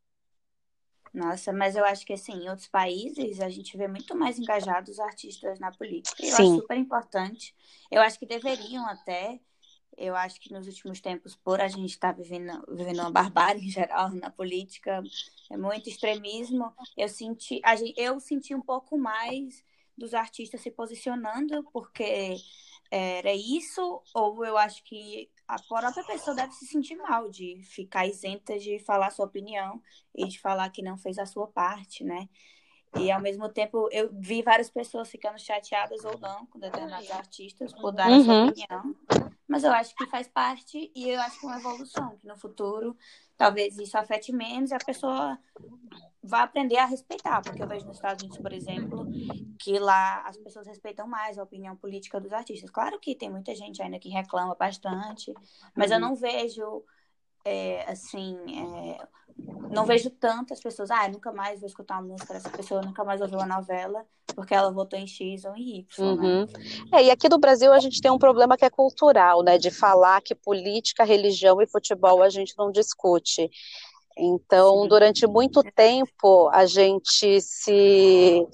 [1.13, 4.99] Nossa, mas eu acho que assim, em outros países a gente vê muito mais engajados
[4.99, 6.25] artistas na política.
[6.25, 6.43] Eu Sim.
[6.43, 7.55] acho super importante.
[7.91, 9.39] Eu acho que deveriam até
[9.97, 13.67] eu acho que nos últimos tempos, por a gente estar tá vivendo, vivendo uma barbárie
[13.67, 15.03] em geral na política,
[15.51, 19.65] é muito extremismo, eu senti, a gente, eu senti um pouco mais
[19.97, 22.37] dos artistas se posicionando, porque
[22.91, 28.07] era isso, ou eu acho que a própria pessoa deve se sentir mal de ficar
[28.07, 29.83] isenta de falar sua opinião
[30.15, 32.29] e de falar que não fez a sua parte, né?
[32.99, 37.73] E ao mesmo tempo eu vi várias pessoas ficando chateadas ou não com determinados artistas
[37.73, 38.21] por dar uhum.
[38.21, 38.97] a sua opinião.
[39.49, 42.37] Mas eu acho que faz parte e eu acho que é uma evolução, que no
[42.37, 42.97] futuro
[43.37, 45.39] talvez isso afete menos e a pessoa
[46.23, 49.07] vai aprender a respeitar, porque eu vejo nos Estados Unidos, por exemplo,
[49.59, 52.71] que lá as pessoas respeitam mais a opinião política dos artistas.
[52.71, 55.35] Claro que tem muita gente ainda que reclama bastante,
[55.75, 56.09] mas eu uhum.
[56.09, 56.85] não vejo
[57.45, 59.07] é, assim, é,
[59.71, 63.21] não vejo tantas pessoas, ah, nunca mais vou escutar uma música dessa pessoa, nunca mais
[63.21, 66.23] vou ver uma novela, porque ela votou em X ou em Y, né?
[66.23, 66.41] uhum.
[66.41, 66.47] né?
[66.93, 69.71] É, e aqui no Brasil a gente tem um problema que é cultural, né, de
[69.71, 73.51] falar que política, religião e futebol a gente não discute.
[74.17, 78.47] Então, durante muito tempo, a gente se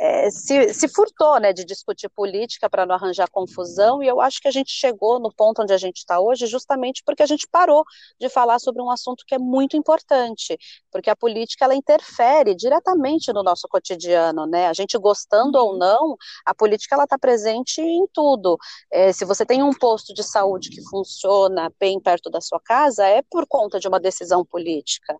[0.00, 4.40] é, se, se, furtou né, de discutir política para não arranjar confusão, e eu acho
[4.40, 7.46] que a gente chegou no ponto onde a gente está hoje justamente porque a gente
[7.46, 7.84] parou
[8.18, 10.56] de falar sobre um assunto que é muito importante,
[10.90, 14.68] porque a política ela interfere diretamente no nosso cotidiano, né?
[14.68, 15.78] A gente gostando ou uhum.
[15.78, 18.56] não, a política ela está presente em tudo.
[18.90, 23.06] É, se você tem um posto de saúde que funciona bem perto da sua casa,
[23.06, 25.14] é por conta de uma decisão política.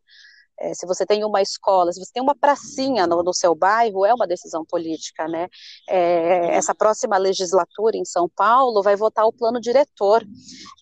[0.60, 4.04] É, se você tem uma escola, se você tem uma pracinha no, no seu bairro,
[4.04, 5.48] é uma decisão política, né?
[5.88, 10.22] É, essa próxima legislatura em São Paulo vai votar o plano diretor,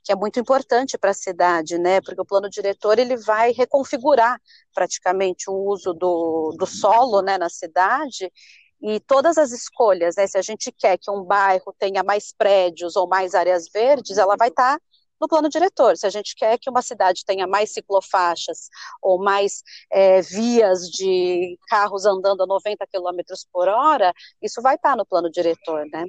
[0.04, 2.00] que é muito importante para a cidade, né?
[2.00, 4.40] Porque o plano diretor ele vai reconfigurar
[4.74, 8.30] praticamente o uso do, do solo, né, na cidade
[8.80, 12.94] e todas as escolhas, né, se a gente quer que um bairro tenha mais prédios
[12.94, 14.84] ou mais áreas verdes, ela vai estar tá
[15.20, 15.96] no plano diretor.
[15.96, 18.68] Se a gente quer que uma cidade tenha mais ciclofaixas
[19.02, 23.18] ou mais é, vias de carros andando a 90 km
[23.52, 26.04] por hora, isso vai estar no plano diretor, né?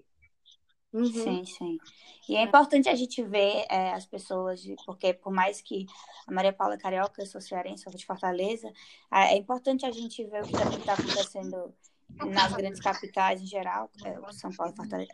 [0.92, 1.06] Uhum.
[1.06, 1.78] Sim, sim.
[2.28, 5.86] E é importante a gente ver é, as pessoas, porque por mais que
[6.28, 8.72] a Maria Paula carioca, eu sou cearense, sou de Fortaleza,
[9.12, 11.74] é importante a gente ver o que está acontecendo
[12.28, 15.12] nas grandes capitais em geral, é, São Paulo, Fortaleza,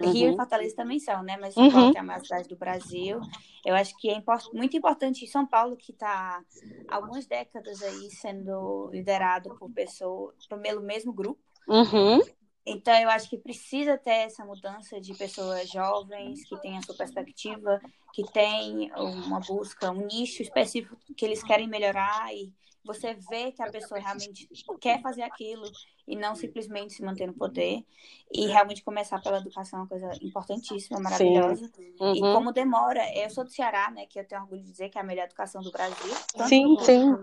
[0.00, 0.12] oh, Uhum.
[0.12, 1.36] Rio e Fortaleza também são, né?
[1.40, 1.92] Mas São Paulo uhum.
[1.94, 3.20] é a maior cidade do Brasil.
[3.64, 6.42] Eu acho que é import muito importante São Paulo, que está
[6.88, 11.40] algumas décadas aí sendo liderado por pessoas, pelo mesmo grupo.
[11.68, 12.20] Uhum.
[12.66, 16.96] Então, eu acho que precisa ter essa mudança de pessoas jovens que têm a sua
[16.96, 17.78] perspectiva,
[18.14, 22.50] que têm uma busca, um nicho específico que eles querem melhorar e
[22.84, 24.48] você vê que a pessoa realmente
[24.80, 25.64] quer fazer aquilo
[26.06, 27.84] e não simplesmente se manter no poder
[28.32, 31.70] e realmente começar pela educação é uma coisa importantíssima, maravilhosa.
[31.98, 32.14] Uhum.
[32.14, 34.98] E como demora, eu sou do Ceará, né, que eu tenho orgulho de dizer que
[34.98, 37.16] é a melhor educação do Brasil, tanto sim, no sim.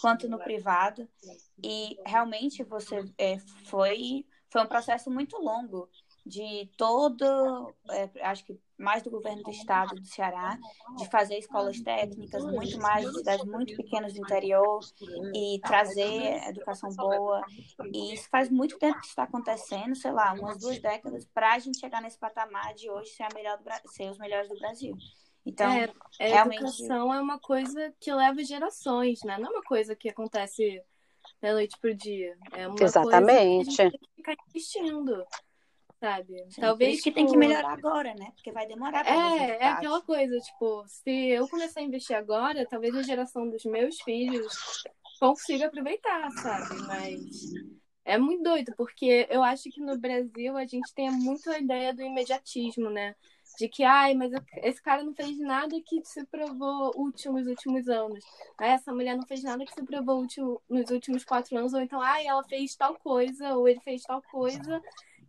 [0.00, 1.08] quanto no privado.
[1.62, 5.88] E realmente você é, foi foi um processo muito longo
[6.24, 10.58] de todo, é, acho que mais do governo do estado do Ceará,
[10.96, 14.80] de fazer escolas técnicas, muito mais de cidades muito pequenas do interior
[15.34, 17.42] e trazer educação boa.
[17.92, 21.58] E isso faz muito tempo que está acontecendo, sei lá, umas duas décadas, para a
[21.58, 24.96] gente chegar nesse patamar de hoje ser, a melhor do, ser os melhores do Brasil.
[25.46, 25.84] Então, é,
[26.20, 26.62] a realmente...
[26.62, 29.36] educação é uma coisa que leva gerações, né?
[29.38, 30.82] Não é uma coisa que acontece
[31.40, 32.36] da noite pro dia.
[32.52, 33.66] É uma Exatamente.
[33.66, 35.24] coisa que a gente tem que ficar insistindo
[36.04, 36.44] sabe?
[36.50, 38.30] Sim, Talvez que tem que tipo, melhorar agora, né?
[38.34, 42.66] Porque vai demorar pra É, é aquela coisa, tipo, se eu começar a investir agora,
[42.66, 44.52] talvez a geração dos meus filhos
[45.18, 46.82] consiga aproveitar, sabe?
[46.86, 47.54] Mas
[48.04, 51.94] é muito doido, porque eu acho que no Brasil a gente tem muito a ideia
[51.94, 53.14] do imediatismo, né?
[53.58, 54.32] De que, ai, mas
[54.62, 58.22] esse cara não fez nada que se provou útil nos últimos anos.
[58.60, 61.72] Essa mulher não fez nada que se provou útil nos últimos quatro anos.
[61.72, 64.82] Ou então, ai, ela fez tal coisa, ou ele fez tal coisa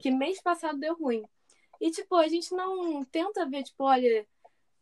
[0.05, 1.23] que mês passado deu ruim.
[1.81, 4.23] E, tipo, a gente não tenta ver, tipo, olha,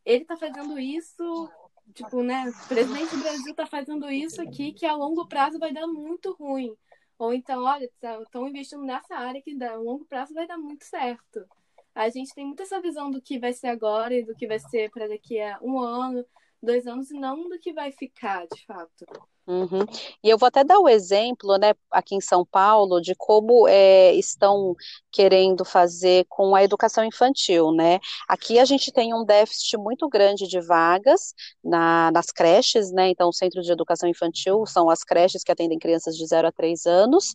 [0.03, 1.49] ele tá fazendo isso,
[1.95, 5.71] tipo, né, o presidente do Brasil tá fazendo isso aqui, que a longo prazo vai
[5.71, 6.75] dar muito ruim.
[7.17, 10.83] Ou então, olha, estão tá, investindo nessa área que a longo prazo vai dar muito
[10.83, 11.47] certo.
[11.95, 14.59] A gente tem muito essa visão do que vai ser agora e do que vai
[14.59, 16.25] ser para daqui a um ano,
[16.61, 19.05] dois anos, e não do que vai ficar, de fato.
[19.45, 19.85] Uhum.
[20.23, 24.13] E eu vou até dar o exemplo, né, aqui em São Paulo, de como é,
[24.13, 24.73] estão
[25.11, 27.99] querendo fazer com a educação infantil, né?
[28.27, 31.33] Aqui a gente tem um déficit muito grande de vagas
[31.63, 33.09] na, nas creches, né?
[33.09, 36.51] Então, o Centro de Educação Infantil são as creches que atendem crianças de 0 a
[36.51, 37.33] 3 anos,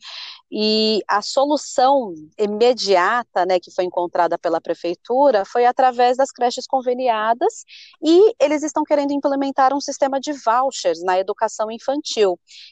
[0.50, 7.64] e a solução imediata, né, que foi encontrada pela prefeitura, foi através das creches conveniadas,
[8.02, 11.97] e eles estão querendo implementar um sistema de vouchers na educação infantil,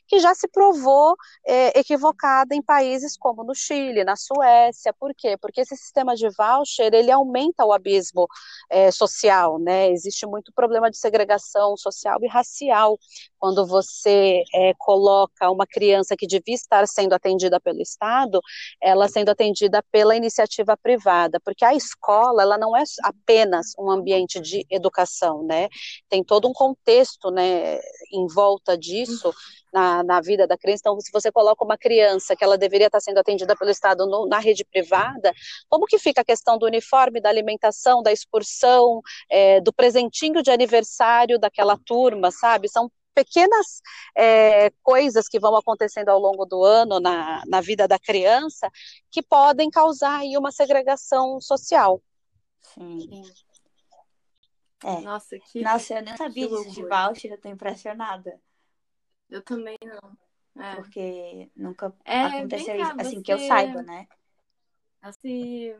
[0.06, 1.16] que já se provou
[1.46, 5.36] é, equivocada em países como no Chile, na Suécia, por quê?
[5.40, 8.26] Porque esse sistema de voucher, ele aumenta o abismo
[8.70, 9.90] é, social, né?
[9.90, 12.98] Existe muito problema de segregação social e racial
[13.38, 18.40] quando você é, coloca uma criança que devia estar sendo atendida pelo Estado,
[18.80, 24.40] ela sendo atendida pela iniciativa privada, porque a escola, ela não é apenas um ambiente
[24.40, 25.68] de educação, né?
[26.08, 27.78] Tem todo um contexto, né,
[28.12, 29.32] em volta disso,
[29.72, 30.80] na, na vida da criança.
[30.80, 34.26] Então, se você coloca uma criança que ela deveria estar sendo atendida pelo Estado no,
[34.26, 35.34] na rede privada,
[35.68, 40.50] como que fica a questão do uniforme, da alimentação, da excursão, é, do presentinho de
[40.50, 42.68] aniversário daquela turma, sabe?
[42.68, 43.80] São pequenas
[44.14, 48.70] é, coisas que vão acontecendo ao longo do ano na, na vida da criança
[49.10, 52.02] que podem causar aí uma segregação social.
[52.60, 53.22] Sim.
[54.84, 55.00] É.
[55.00, 55.62] Nossa, que.
[55.62, 58.38] Nossa, eu nem sabia disso de voucher, eu tô impressionada.
[59.30, 60.62] Eu também não.
[60.62, 60.76] É.
[60.76, 63.22] Porque nunca é, aconteceu isso, assim, você...
[63.22, 64.06] que eu saiba, né?
[65.00, 65.74] Assim,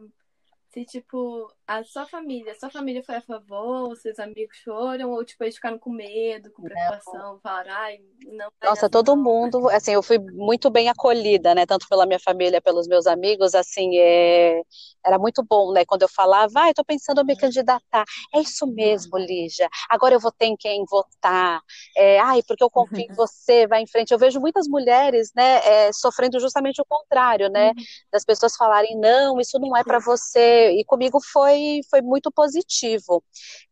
[0.77, 5.11] se, tipo, a sua família, a sua família foi a favor, os seus amigos foram,
[5.11, 8.49] ou, tipo, eles ficaram com medo, com preocupação, falaram, ai, não.
[8.63, 12.87] Nossa, todo mundo, assim, eu fui muito bem acolhida, né, tanto pela minha família, pelos
[12.87, 14.61] meus amigos, assim, é...
[15.05, 18.05] era muito bom, né, quando eu falava, vai, ah, tô pensando em me candidatar,
[18.35, 21.63] é isso mesmo, Lígia, agora eu vou ter em quem votar,
[21.97, 25.61] é, ai, porque eu confio em você, vai em frente, eu vejo muitas mulheres, né,
[25.65, 27.85] é, sofrendo justamente o contrário, né, uhum.
[28.13, 33.23] das pessoas falarem, não, isso não é para você, e comigo foi, foi muito positivo.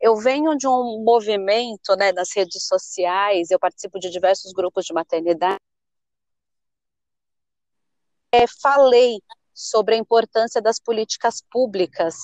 [0.01, 4.93] Eu venho de um movimento né, nas redes sociais, eu participo de diversos grupos de
[4.93, 5.61] maternidade.
[8.33, 9.19] É, falei
[9.55, 12.17] sobre a importância das políticas públicas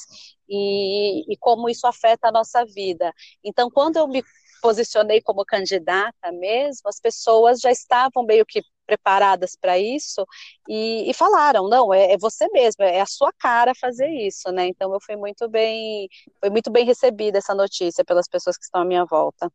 [0.49, 3.13] e, e, como isso afeta a nossa vida.
[3.45, 4.25] Então, quando eu me
[4.61, 10.27] posicionei como candidata mesmo, as pessoas já estavam meio que preparadas para isso
[10.69, 14.67] e, e, falaram, não, é, é, você mesmo, é a sua cara fazer isso, né?
[14.67, 16.09] Então eu fui muito bem,
[16.41, 19.51] foi muito bem recebida essa notícia pelas pessoas que estão à minha volta.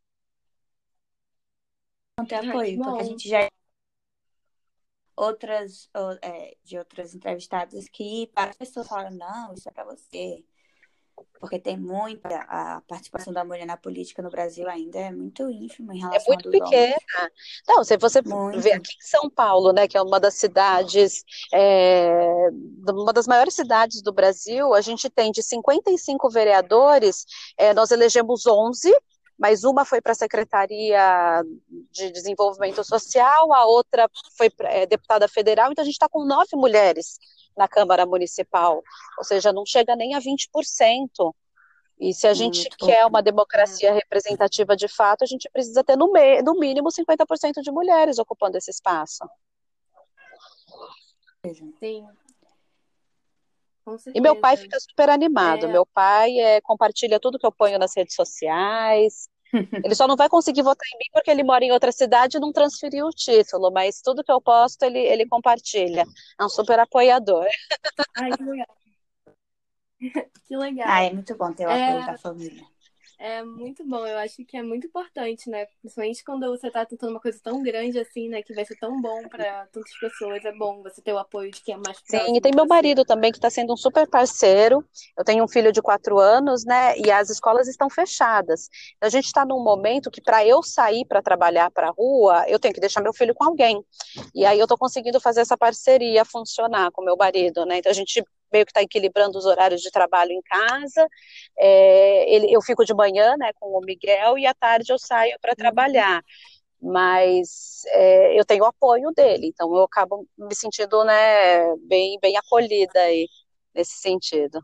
[2.17, 3.49] Não tem apoio, porque a gente já
[5.17, 5.89] outras
[6.21, 10.43] é, de outras entrevistadas que as pessoas falam, não, isso é para você
[11.39, 15.93] porque tem muita a participação da mulher na política no Brasil ainda é muito ínfima
[15.93, 16.95] em é relação é muito pequena.
[17.17, 17.33] Homens.
[17.67, 18.59] Não, se você muito.
[18.59, 22.49] vê aqui em São Paulo, né, que é uma das cidades, é,
[22.87, 27.25] uma das maiores cidades do Brasil, a gente tem de 55 vereadores,
[27.57, 28.91] é, nós elegemos 11
[29.37, 31.43] mas uma foi para a Secretaria
[31.91, 36.55] de Desenvolvimento Social, a outra foi é, deputada federal, então a gente está com nove
[36.55, 37.17] mulheres
[37.57, 38.83] na Câmara Municipal,
[39.17, 41.33] ou seja, não chega nem a 20%.
[41.97, 46.11] E se a gente quer uma democracia representativa de fato, a gente precisa ter no,
[46.11, 49.23] me, no mínimo 50% de mulheres ocupando esse espaço.
[51.79, 52.05] Sim.
[54.13, 55.67] E meu pai fica super animado.
[55.67, 55.71] É...
[55.71, 59.29] Meu pai é, compartilha tudo que eu ponho nas redes sociais.
[59.83, 62.39] Ele só não vai conseguir votar em mim porque ele mora em outra cidade e
[62.39, 66.03] não transferiu o título, mas tudo que eu posto ele, ele compartilha.
[66.39, 67.45] É um super apoiador.
[68.17, 68.77] Ai, que legal.
[70.47, 70.87] que legal.
[70.89, 72.05] Ah, é muito bom ter o apoio é...
[72.05, 72.74] da família.
[73.17, 75.65] É muito bom, eu acho que é muito importante, né?
[75.81, 78.41] Principalmente quando você tá tentando uma coisa tão grande assim, né?
[78.41, 80.43] Que vai ser tão bom para tantas pessoas.
[80.43, 83.05] É bom você ter o apoio de quem é mais Sim, e tem meu marido
[83.05, 84.83] também, que está sendo um super parceiro.
[85.17, 86.97] Eu tenho um filho de quatro anos, né?
[86.97, 88.69] E as escolas estão fechadas.
[88.99, 92.59] A gente está num momento que, para eu sair para trabalhar para a rua, eu
[92.59, 93.83] tenho que deixar meu filho com alguém.
[94.33, 97.77] E aí eu estou conseguindo fazer essa parceria funcionar com meu marido, né?
[97.77, 98.23] Então a gente
[98.55, 101.05] meio que está equilibrando os horários de trabalho em casa.
[101.57, 105.37] É, ele, eu fico de manhã né, com o Miguel e à tarde eu saio
[105.41, 106.23] para trabalhar.
[106.81, 112.37] Mas é, eu tenho o apoio dele, então eu acabo me sentindo né, bem, bem
[112.37, 113.27] acolhida aí,
[113.73, 114.59] nesse sentido.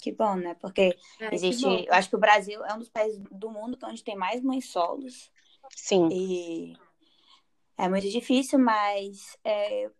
[0.00, 0.54] Que bom, né?
[0.60, 1.64] Porque é, existe.
[1.86, 4.68] Eu acho que o Brasil é um dos países do mundo onde tem mais mães
[4.68, 5.30] solos.
[5.74, 6.08] Sim.
[6.10, 6.76] E
[7.78, 9.90] é muito difícil, mas é,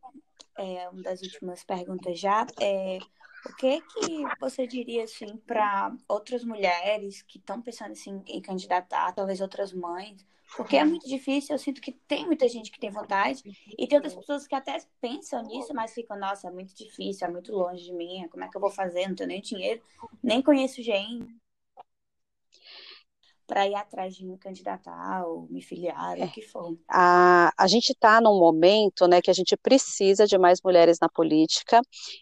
[0.58, 2.98] é, uma das últimas perguntas já, é,
[3.44, 9.12] o que que você diria assim para outras mulheres que estão pensando assim, em candidatar,
[9.12, 10.24] talvez outras mães?
[10.56, 13.42] Porque é muito difícil, eu sinto que tem muita gente que tem vontade
[13.76, 17.30] e tem outras pessoas que até pensam nisso, mas ficam, nossa, é muito difícil, é
[17.30, 19.08] muito longe de mim, como é que eu vou fazer?
[19.08, 19.82] Não tenho nem dinheiro,
[20.22, 21.26] nem conheço gente
[23.46, 26.24] para ir atrás de me candidatar ou me filiar, é.
[26.24, 26.76] o que for.
[26.88, 31.08] A, a gente está num momento né, que a gente precisa de mais mulheres na
[31.08, 31.80] política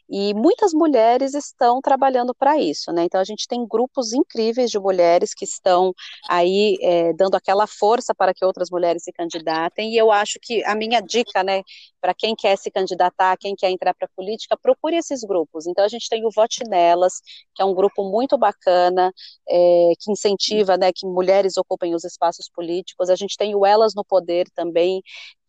[0.09, 2.93] e muitas mulheres estão trabalhando para isso.
[2.93, 3.05] Né?
[3.05, 5.95] Então, a gente tem grupos incríveis de mulheres que estão
[6.29, 9.93] aí é, dando aquela força para que outras mulheres se candidatem.
[9.93, 11.63] E eu acho que a minha dica, né,
[12.01, 15.67] para quem quer se candidatar, quem quer entrar para a política, procure esses grupos.
[15.67, 17.21] Então, a gente tem o Vote Nelas,
[17.55, 19.13] que é um grupo muito bacana,
[19.49, 23.09] é, que incentiva né, que mulheres ocupem os espaços políticos.
[23.09, 25.03] A gente tem o Elas no Poder também,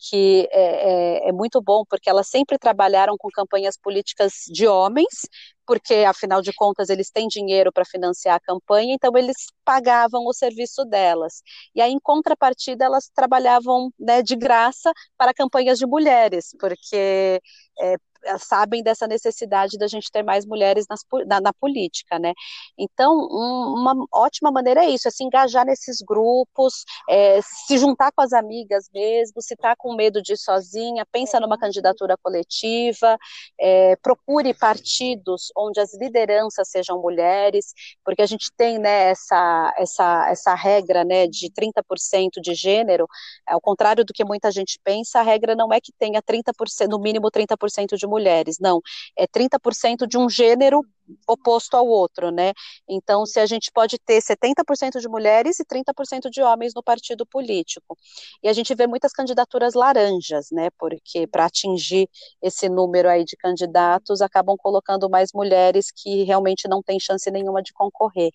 [0.09, 5.28] que é, é, é, muito bom, porque elas sempre trabalharam com campanhas políticas de homens,
[5.66, 10.34] porque, afinal de contas, eles têm dinheiro para financiar a campanha, então eles pagavam o
[10.34, 11.41] serviço delas.
[11.74, 17.41] E aí, em contrapartida, elas trabalhavam né, de graça para campanhas de mulheres, porque
[17.82, 17.95] é,
[18.40, 22.34] sabem dessa necessidade da gente ter mais mulheres nas, na, na, política, né?
[22.78, 28.12] Então, um, uma ótima maneira é isso, é se engajar nesses grupos, é, se juntar
[28.12, 33.18] com as amigas mesmo, se está com medo de ir sozinha, pensa numa candidatura coletiva,
[33.60, 37.74] é, procure partidos onde as lideranças sejam mulheres,
[38.04, 43.08] porque a gente tem né, essa, essa, essa regra né, de 30% de gênero,
[43.48, 47.00] ao contrário do que muita gente pensa, a regra não é que tenha 30%, no
[47.00, 48.82] mínimo 30% de mulheres mulheres, não.
[49.18, 50.82] É 30% de um gênero
[51.28, 52.53] oposto ao outro, né?
[52.88, 57.26] Então, se a gente pode ter 70% de mulheres e 30% de homens no partido
[57.26, 57.97] político.
[58.43, 60.70] E a gente vê muitas candidaturas laranjas, né?
[60.78, 62.10] Porque para atingir
[62.41, 67.62] esse número aí de candidatos, acabam colocando mais mulheres que realmente não têm chance nenhuma
[67.62, 68.32] de concorrer.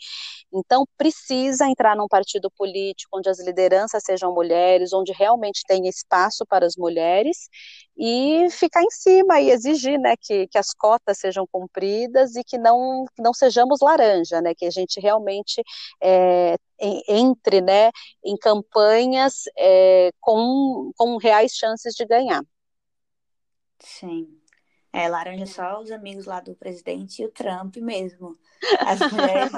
[0.52, 6.44] Então, precisa entrar num partido político onde as lideranças sejam mulheres, onde realmente tem espaço
[6.46, 7.48] para as mulheres
[7.96, 12.58] e ficar em cima e exigir, né, que, que as cotas sejam cumpridas e que
[12.60, 15.62] não, que não sejamos laranja, né, que a gente realmente
[16.02, 16.56] é,
[17.08, 17.90] entre, né,
[18.24, 22.42] em campanhas é, com, com reais chances de ganhar.
[23.80, 24.28] Sim.
[24.92, 28.36] É, laranja só os amigos lá do presidente e o Trump mesmo.
[28.80, 29.52] As mulheres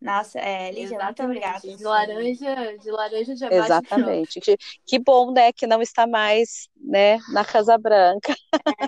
[0.00, 1.60] Nossa, é, Lígia, muito obrigada.
[1.60, 4.40] De laranja, de laranja já Exatamente.
[4.40, 8.34] Que, que bom, né, que não está mais, né, na Casa Branca.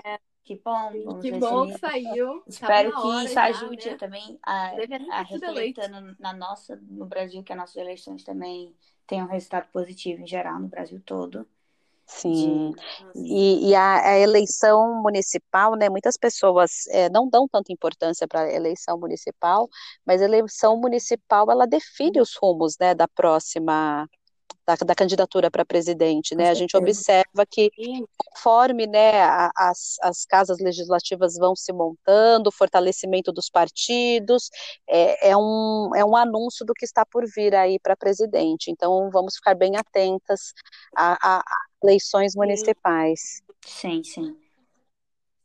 [0.05, 0.19] É,
[0.55, 1.19] que bom.
[1.19, 2.43] Que bom que saiu.
[2.47, 3.97] Espero que isso ajude né?
[3.97, 4.73] também a,
[5.11, 5.89] a refletir
[6.19, 8.75] na nossa, no Brasil, que as nossas eleições também
[9.07, 11.47] tenham um resultado positivo em geral no Brasil todo.
[12.05, 12.73] Sim,
[13.15, 18.41] e, e a, a, eleição municipal, né, muitas pessoas é, não dão tanta importância para
[18.41, 19.69] a eleição municipal,
[20.05, 24.09] mas a eleição municipal, ela define os rumos, né, da próxima
[24.75, 26.49] da, da candidatura para presidente, né?
[26.49, 27.69] A gente observa que
[28.17, 29.21] conforme, né,
[29.57, 34.49] as, as casas legislativas vão se montando, o fortalecimento dos partidos,
[34.87, 38.71] é, é, um, é um anúncio do que está por vir aí para presidente.
[38.71, 40.53] Então, vamos ficar bem atentas
[40.95, 41.43] a, a
[41.83, 43.41] eleições municipais.
[43.65, 44.35] Sim, sim.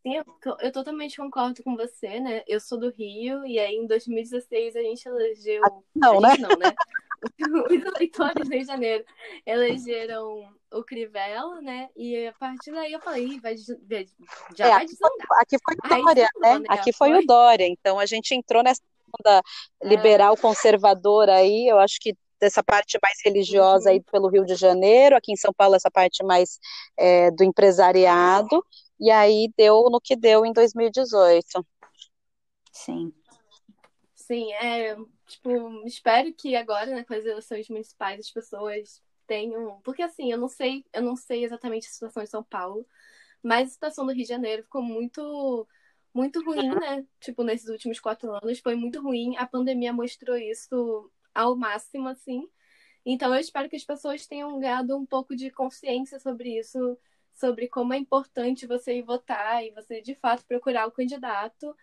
[0.02, 2.44] Sim, eu, eu, totalmente concordo com você, né?
[2.46, 5.60] Eu sou do Rio e aí em 2016 a gente elegeu.
[5.64, 6.36] Ah, não, né?
[6.38, 6.72] Não, né?
[7.66, 9.04] Os eleitores de Janeiro
[9.44, 11.88] elegeram o Crivella, né?
[11.96, 15.26] E a partir daí eu falei, vai, já é, vai desandar.
[15.40, 16.58] Aqui foi o Dória, né?
[16.58, 16.64] né?
[16.68, 17.66] Aqui foi, foi, o Dória.
[17.66, 18.82] Então a gente entrou nessa
[19.18, 19.42] onda
[19.82, 20.36] liberal é.
[20.36, 25.32] conservadora aí, eu acho que dessa parte mais religiosa aí pelo Rio de Janeiro, aqui
[25.32, 26.58] em São Paulo essa parte mais
[26.96, 28.62] é, do empresariado,
[29.00, 31.66] e aí deu no que deu em 2018.
[32.72, 33.12] Sim.
[34.14, 34.96] Sim, é,
[35.26, 40.38] tipo, espero que agora, né, com as eleições municipais, as pessoas tenham, porque assim, eu
[40.38, 42.86] não sei, eu não sei exatamente a situação em São Paulo,
[43.42, 45.66] mas a situação do Rio de Janeiro ficou muito
[46.16, 47.06] muito ruim, né?
[47.20, 49.36] Tipo, nesses últimos quatro anos foi muito ruim.
[49.36, 52.48] A pandemia mostrou isso ao máximo, assim.
[53.04, 56.98] Então, eu espero que as pessoas tenham ganhado um pouco de consciência sobre isso,
[57.34, 61.76] sobre como é importante você ir votar e você, de fato, procurar o candidato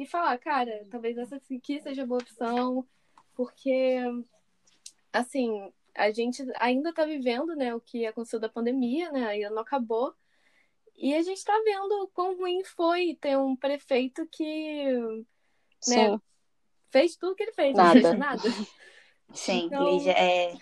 [0.00, 2.86] e falar, cara, talvez essa aqui seja boa opção,
[3.34, 3.98] porque,
[5.12, 9.60] assim, a gente ainda está vivendo, né, o que aconteceu da pandemia, né, ainda não
[9.60, 10.14] acabou,
[10.96, 14.84] e a gente está vendo quão ruim foi ter um prefeito que,
[15.88, 16.18] né,
[16.88, 17.94] fez tudo que ele fez, nada.
[17.94, 18.42] não fez nada.
[19.34, 19.84] Sim, então...
[19.84, 20.54] Lígia, é,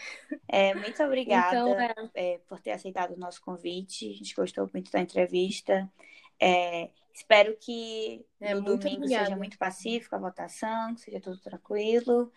[0.48, 1.94] é, muito obrigada então, é...
[2.14, 4.10] É, por ter aceitado o nosso convite.
[4.10, 5.90] A gente gostou muito da entrevista.
[6.38, 9.24] É, espero que é, no domingo obrigada.
[9.24, 12.32] seja muito pacífico a votação, que seja tudo tranquilo.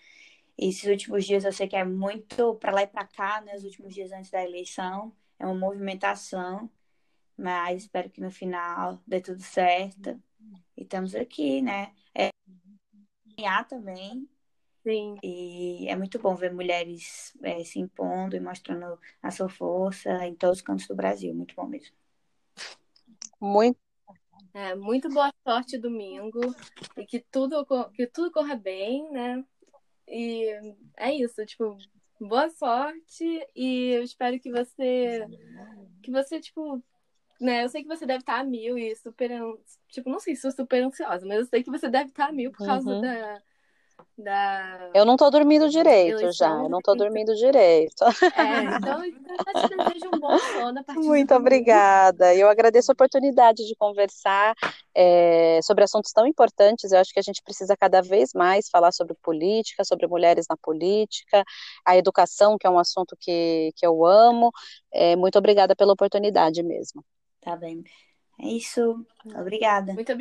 [0.58, 3.56] E esses últimos dias eu sei que é muito para lá e para cá, né?
[3.56, 5.16] Os últimos dias antes da eleição.
[5.40, 6.70] É uma movimentação.
[7.38, 10.22] Mas espero que no final dê tudo certo.
[10.76, 11.94] E estamos aqui, né?
[12.14, 12.30] É,
[13.68, 14.28] também
[14.84, 15.16] Sim.
[15.24, 20.34] E é muito bom ver mulheres é, se impondo e mostrando a sua força em
[20.36, 21.34] todos os cantos do Brasil.
[21.36, 21.96] Muito bom mesmo.
[23.40, 23.91] Muito.
[24.54, 26.40] É, muito boa sorte domingo
[26.98, 29.44] e que tudo, que tudo corra bem, né?
[30.08, 31.78] E é isso, tipo,
[32.20, 35.26] boa sorte e eu espero que você
[36.04, 36.84] que você, tipo,
[37.40, 39.32] né, eu sei que você deve estar a mil e super,
[39.88, 42.32] tipo, não sei se sou super ansiosa, mas eu sei que você deve estar a
[42.32, 43.02] mil por causa uhum.
[43.02, 43.42] da
[44.18, 44.92] da.
[44.94, 48.04] Eu não tô dormindo direito já, eu não tô dormindo direito.
[48.42, 52.34] É, então eu te desejo um bom sono a partir Muito obrigada.
[52.34, 54.56] Eu agradeço a oportunidade de conversar
[54.96, 56.92] é, sobre assuntos tão importantes.
[56.92, 60.58] Eu acho que a gente precisa cada vez mais falar sobre política, sobre mulheres na
[60.58, 61.44] política,
[61.86, 64.52] a educação, que é um assunto que, que eu amo.
[64.92, 67.04] É, muito obrigada pela oportunidade mesmo.
[67.42, 67.84] Tá bem.
[68.40, 69.06] É isso.
[69.36, 69.94] Obrigada.
[69.94, 70.18] Muito obrigada.